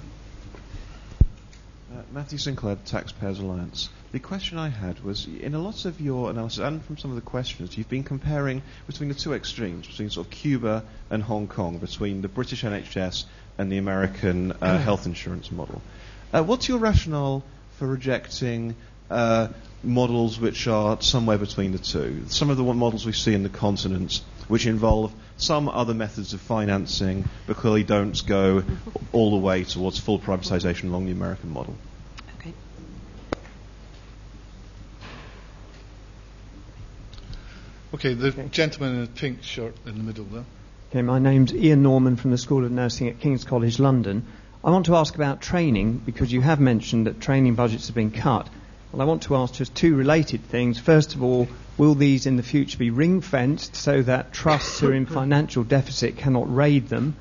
[1.92, 3.90] Uh, Matthew Sinclair, Taxpayers Alliance.
[4.14, 7.16] The question I had was in a lot of your analysis and from some of
[7.16, 11.48] the questions, you've been comparing between the two extremes, between sort of Cuba and Hong
[11.48, 13.26] Kong, between the British NHS
[13.58, 15.82] and the American uh, health insurance model.
[16.32, 17.44] Uh, what's your rationale
[17.78, 18.76] for rejecting
[19.10, 19.50] uh,
[19.84, 22.24] models which are somewhere between the two?
[22.30, 26.40] Some of the models we see in the continents, which involve some other methods of
[26.40, 28.64] financing, but clearly don't go
[29.12, 31.76] all the way towards full privatisation along the American model.
[37.94, 38.48] Okay, the okay.
[38.50, 40.46] gentleman in the pink shirt in the middle there.
[40.92, 44.26] Okay, my name's Ian Norman from the School of Nursing at King's College London.
[44.64, 48.12] I want to ask about training because you have mentioned that training budgets have been
[48.12, 48.48] cut.
[48.92, 50.80] Well, I want to ask just two related things.
[50.80, 54.90] First of all, Will these in the future be ring fenced so that trusts who
[54.90, 57.16] are in financial deficit cannot raid them?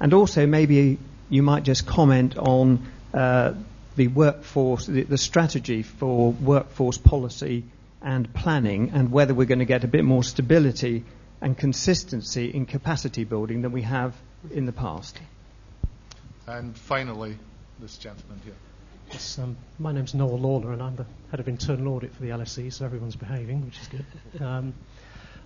[0.00, 0.98] And also, maybe
[1.28, 3.54] you might just comment on uh,
[3.94, 7.64] the workforce, the, the, strategy for workforce policy
[8.02, 11.04] and planning, and whether we're going to get a bit more stability
[11.40, 14.14] and consistency in capacity building than we have
[14.50, 15.18] in the past.
[16.46, 17.36] And finally,
[17.78, 18.54] this gentleman here.
[19.10, 22.28] Yes, um, my name's Noel Lawler, and I'm the head of internal audit for the
[22.28, 24.42] LSE, so everyone's behaving, which is good.
[24.42, 24.74] Um,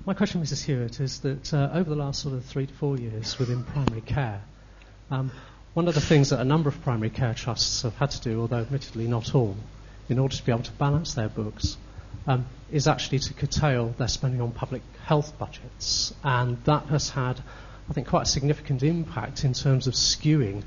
[0.05, 0.65] my question, Mrs.
[0.65, 4.03] Hewitt, is that uh, over the last sort of three to four years within primary
[4.03, 4.43] care,
[5.11, 5.33] um,
[5.73, 8.41] one of the things that a number of primary care trusts have had to do,
[8.41, 9.57] although admittedly not all,
[10.09, 11.79] in order to be able to balance their books,
[12.27, 16.15] um, is actually to curtail their spending on public health budgets.
[16.23, 17.41] And that has had,
[17.89, 20.63] I think, quite a significant impact in terms of skewing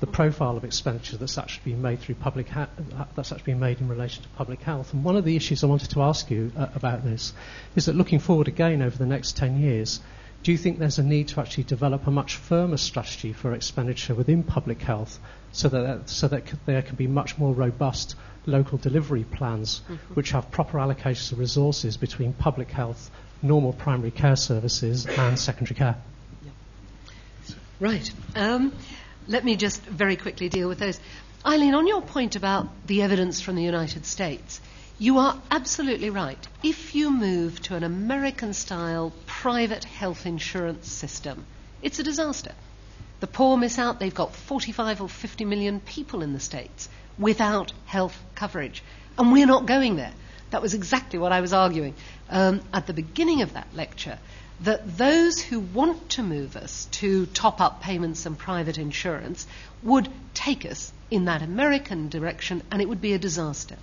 [0.00, 2.68] the profile of expenditure that's actually been made through public ha-
[3.16, 4.92] that's actually been made in relation to public health.
[4.92, 7.32] And one of the issues I wanted to ask you uh, about this
[7.74, 10.00] is that looking forward again over the next 10 years,
[10.42, 14.14] do you think there's a need to actually develop a much firmer strategy for expenditure
[14.14, 15.18] within public health
[15.52, 18.14] so that, so that c- there can be much more robust
[18.48, 20.14] local delivery plans mm-hmm.
[20.14, 23.10] which have proper allocations of resources between public health,
[23.42, 25.96] normal primary care services, and secondary care?
[27.80, 28.10] Right.
[28.34, 28.72] Um,
[29.28, 30.98] let me just very quickly deal with those.
[31.46, 34.60] Eileen, on your point about the evidence from the United States,
[34.98, 36.48] you are absolutely right.
[36.64, 41.46] If you move to an American style private health insurance system,
[41.82, 42.52] it's a disaster.
[43.20, 44.00] The poor miss out.
[44.00, 46.88] They've got 45 or 50 million people in the States
[47.18, 48.82] without health coverage.
[49.16, 50.12] And we're not going there.
[50.50, 51.94] That was exactly what I was arguing
[52.30, 54.18] um, at the beginning of that lecture
[54.60, 59.46] that those who want to move us to top up payments and private insurance
[59.82, 63.76] would take us in that American direction and it would be a disaster.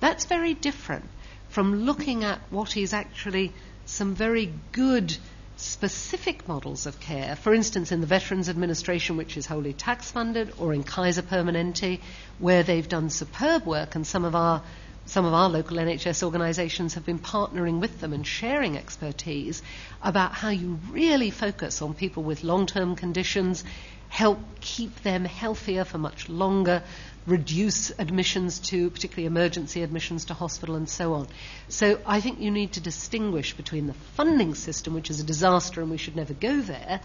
[0.00, 1.08] That's very different
[1.50, 3.52] from looking at what is actually
[3.86, 5.16] some very good
[5.60, 10.52] specific models of care, for instance, in the Veterans Administration, which is wholly tax funded,
[10.58, 12.00] or in Kaiser Permanente,
[12.38, 14.62] where they've done superb work, and some of our
[15.06, 19.60] some of our local NHS organisations have been partnering with them and sharing expertise
[20.02, 23.64] about how you really focus on people with long term conditions,
[24.10, 26.82] help keep them healthier for much longer,
[27.26, 31.28] reduce admissions to, particularly emergency admissions to hospital, and so on.
[31.68, 35.80] So I think you need to distinguish between the funding system, which is a disaster
[35.80, 37.00] and we should never go there,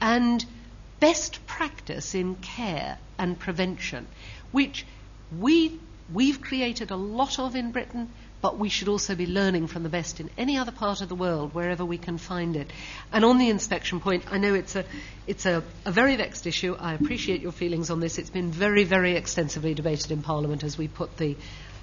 [0.00, 0.44] and
[0.98, 4.06] best practice in care and prevention,
[4.50, 4.86] which
[5.38, 5.78] we
[6.12, 8.10] we've created a lot of in Britain,
[8.46, 11.16] but we should also be learning from the best in any other part of the
[11.16, 12.72] world, wherever we can find it.
[13.10, 14.84] And on the inspection point, I know it's a,
[15.26, 16.76] it's a, a very vexed issue.
[16.78, 18.18] I appreciate your feelings on this.
[18.18, 21.36] It's been very, very extensively debated in Parliament as we put the,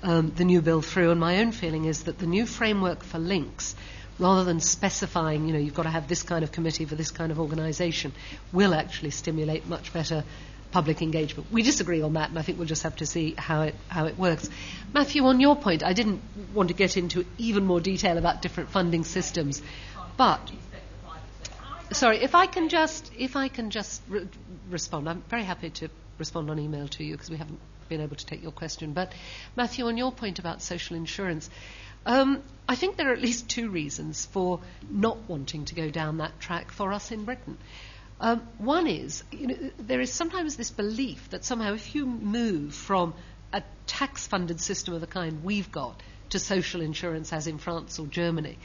[0.03, 1.11] um, the new bill through.
[1.11, 3.75] And my own feeling is that the new framework for links
[4.17, 7.11] rather than specifying, you know, you've got to have this kind of committee for this
[7.11, 8.13] kind of organisation,
[8.53, 10.23] will actually stimulate much better
[10.73, 11.51] public engagement.
[11.51, 14.07] We disagree on that, and I think we'll just have to see how it, how
[14.07, 14.49] it works.
[14.91, 16.21] Matthew, on your point, I didn't
[16.53, 19.61] want to get into even more detail about different funding systems,
[20.17, 20.51] but
[21.91, 24.27] sorry, if I can just if I can just re-
[24.69, 28.15] respond, I'm very happy to respond on email to you because we haven't been able
[28.15, 28.93] to take your question.
[28.93, 29.13] But
[29.55, 31.49] Matthew, on your point about social insurance.
[32.05, 34.59] Um, I think there are at least two reasons for
[34.89, 37.57] not wanting to go down that track for us in Britain.
[38.23, 42.73] Um, one is, you know, there is sometimes this belief that somehow if you move
[42.73, 43.13] from
[43.51, 47.99] a tax funded system of the kind we've got to social insurance, as in France
[47.99, 48.57] or Germany,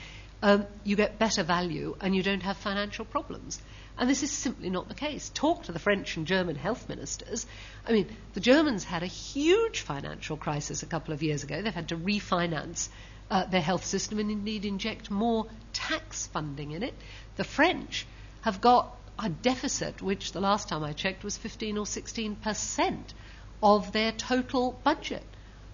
[0.45, 3.61] um, you get better value and you don't have financial problems.
[3.99, 5.29] And this is simply not the case.
[5.35, 7.45] Talk to the French and German health ministers.
[7.85, 11.61] I mean, the Germans had a huge financial crisis a couple of years ago.
[11.61, 12.91] They've had to refinance
[13.29, 16.95] uh, their health system and indeed inject more tax funding in it.
[17.35, 18.07] The French
[18.43, 23.15] have got a deficit, which the last time I checked was 15 or 16 percent
[23.63, 25.25] of their total budget.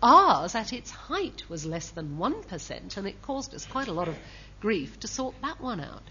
[0.02, 4.08] Ours, at its height, was less than 1%, and it caused us quite a lot
[4.08, 4.16] of
[4.60, 6.02] grief to sort that one out.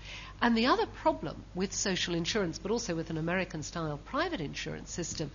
[0.41, 4.91] And the other problem with social insurance, but also with an American style private insurance
[4.91, 5.31] system,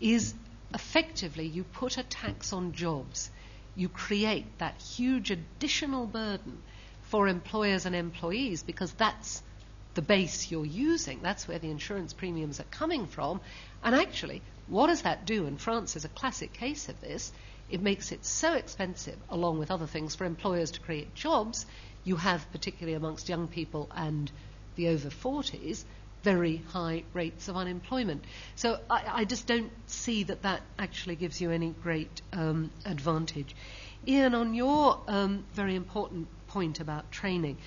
[0.00, 0.34] is
[0.74, 3.30] effectively you put a tax on jobs.
[3.74, 6.62] You create that huge additional burden
[7.02, 9.42] for employers and employees because that's
[9.94, 11.20] the base you're using.
[11.22, 13.40] That's where the insurance premiums are coming from.
[13.82, 15.46] And actually, what does that do?
[15.46, 17.32] And France is a classic case of this.
[17.68, 21.66] It makes it so expensive, along with other things, for employers to create jobs.
[22.04, 24.30] You have, particularly amongst young people and
[24.76, 25.84] the over 40s,
[26.22, 28.24] very high rates of unemployment.
[28.56, 33.54] So I, I just don't see that that actually gives you any great um, advantage.
[34.06, 37.58] Ian, on your um, very important point about training,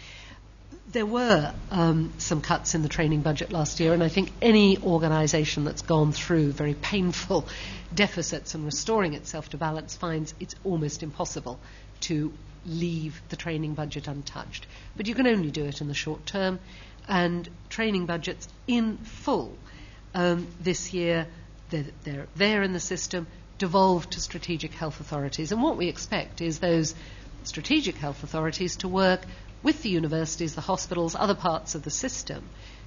[0.92, 4.78] there were um, some cuts in the training budget last year, and I think any
[4.78, 7.48] organisation that's gone through very painful
[7.94, 11.60] deficits and restoring itself to balance finds it's almost impossible
[12.02, 12.34] to
[12.66, 14.68] leave the training budget untouched.
[14.96, 16.60] But you can only do it in the short term,
[17.08, 19.58] and training budgets in full
[20.14, 21.28] um, this year,
[21.70, 25.52] they're, they're there in the system, devolved to strategic health authorities.
[25.52, 26.96] And what we expect is those
[27.44, 29.22] strategic health authorities to work
[29.64, 32.44] with the universities, the hospitals, other parts of the system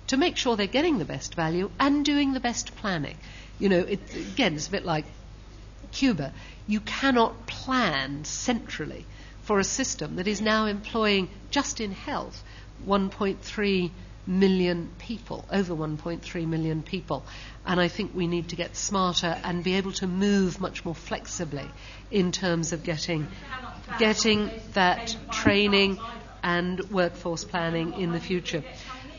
[0.06, 3.16] to make sure they're getting the best value and doing the best planning.
[3.58, 5.04] You know, it, again, it's a bit like
[5.92, 6.32] Cuba.
[6.66, 9.06] You cannot plan centrally
[9.42, 12.42] for a system that is now employing, just in health,
[12.86, 13.90] 1.3
[14.26, 17.24] million people, over 1.3 million people.
[17.64, 20.94] And I think we need to get smarter and be able to move much more
[20.94, 21.68] flexibly
[22.10, 23.28] in terms of getting,
[23.98, 25.98] getting that training
[26.46, 28.62] and workforce planning in the future.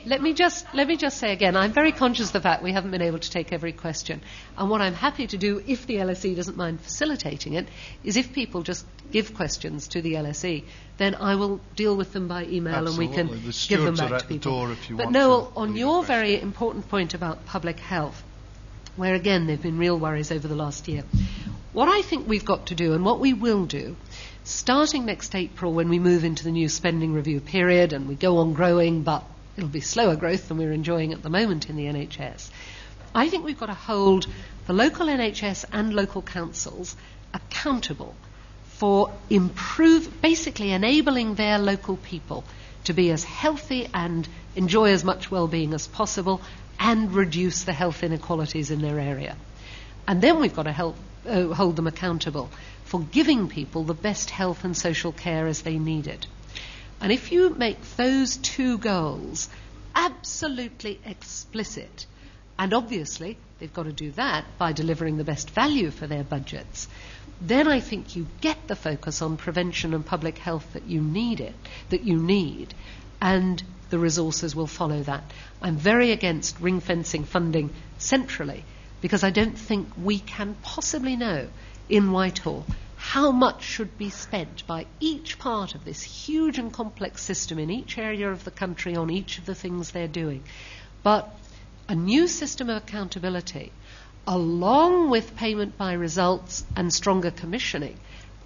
[0.06, 2.72] Let me just let me just say again, I'm very conscious of the fact we
[2.72, 4.22] haven't been able to take every question.
[4.58, 7.68] And what I'm happy to do, if the LSE doesn't mind facilitating it,
[8.06, 10.64] is if people just give questions to the LSE,
[10.98, 13.20] then I will deal with them by email Absolutely.
[13.20, 14.52] and we can the give them are back at to people.
[14.52, 18.24] The door if you but Noel, on your very important point about public health,
[18.96, 21.04] where again there have been real worries over the last year,
[21.78, 23.96] what I think we've got to do and what we will do
[24.44, 28.38] starting next April when we move into the new spending review period and we go
[28.38, 29.24] on growing, but
[29.56, 32.50] it'll be slower growth than we're enjoying at the moment in the NHS.
[33.14, 34.26] I think we've got to hold
[34.66, 36.96] the local NHS and local councils
[37.32, 38.16] accountable
[38.80, 42.44] for improve, basically enabling their local people
[42.86, 46.42] to be as healthy and enjoy as much well-being as possible
[46.80, 49.36] and reduce the health inequalities in their area.
[50.08, 50.96] And then we've got to help,
[51.28, 52.50] uh, hold them accountable
[52.86, 56.26] for giving people the best health and social care as they need it.
[57.02, 59.50] And if you make those two goals
[59.94, 62.06] absolutely explicit,
[62.58, 66.88] and obviously they've got to do that by delivering the best value for their budgets,
[67.42, 71.40] then I think you get the focus on prevention and public health that you need
[71.40, 71.56] it,
[71.90, 72.74] that you need,
[73.22, 75.24] and the resources will follow that.
[75.62, 78.64] I'm very against ring fencing funding centrally
[79.02, 81.48] because I don't think we can possibly know
[81.90, 82.66] in Whitehall
[82.96, 87.70] how much should be spent by each part of this huge and complex system in
[87.70, 90.44] each area of the country on each of the things they're doing.
[91.04, 91.30] But
[91.88, 93.72] a new system of accountability,
[94.26, 97.98] along with payment by results and stronger commissioning,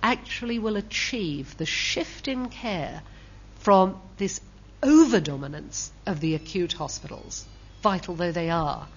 [0.04, 3.02] actually will achieve the shift in care
[3.60, 4.42] from this
[4.84, 7.46] over-dominance of the acute hospitals,
[7.82, 8.88] vital though they are,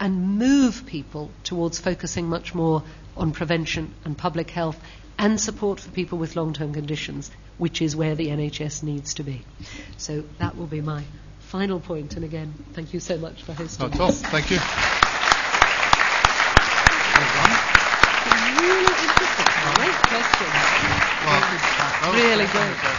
[0.00, 2.82] and move people towards focusing much more
[3.16, 4.78] on prevention and public health
[5.18, 9.44] and support for people with long-term conditions, which is where the NHS needs to be.
[9.96, 11.04] So that will be my
[11.40, 12.16] final point.
[12.16, 13.88] And again, thank you so much for hosting.
[13.88, 14.10] Not all.
[14.10, 14.58] Thank you.
[18.60, 19.46] Really interesting.
[19.74, 20.50] Great question.
[21.26, 22.93] Well, Really good.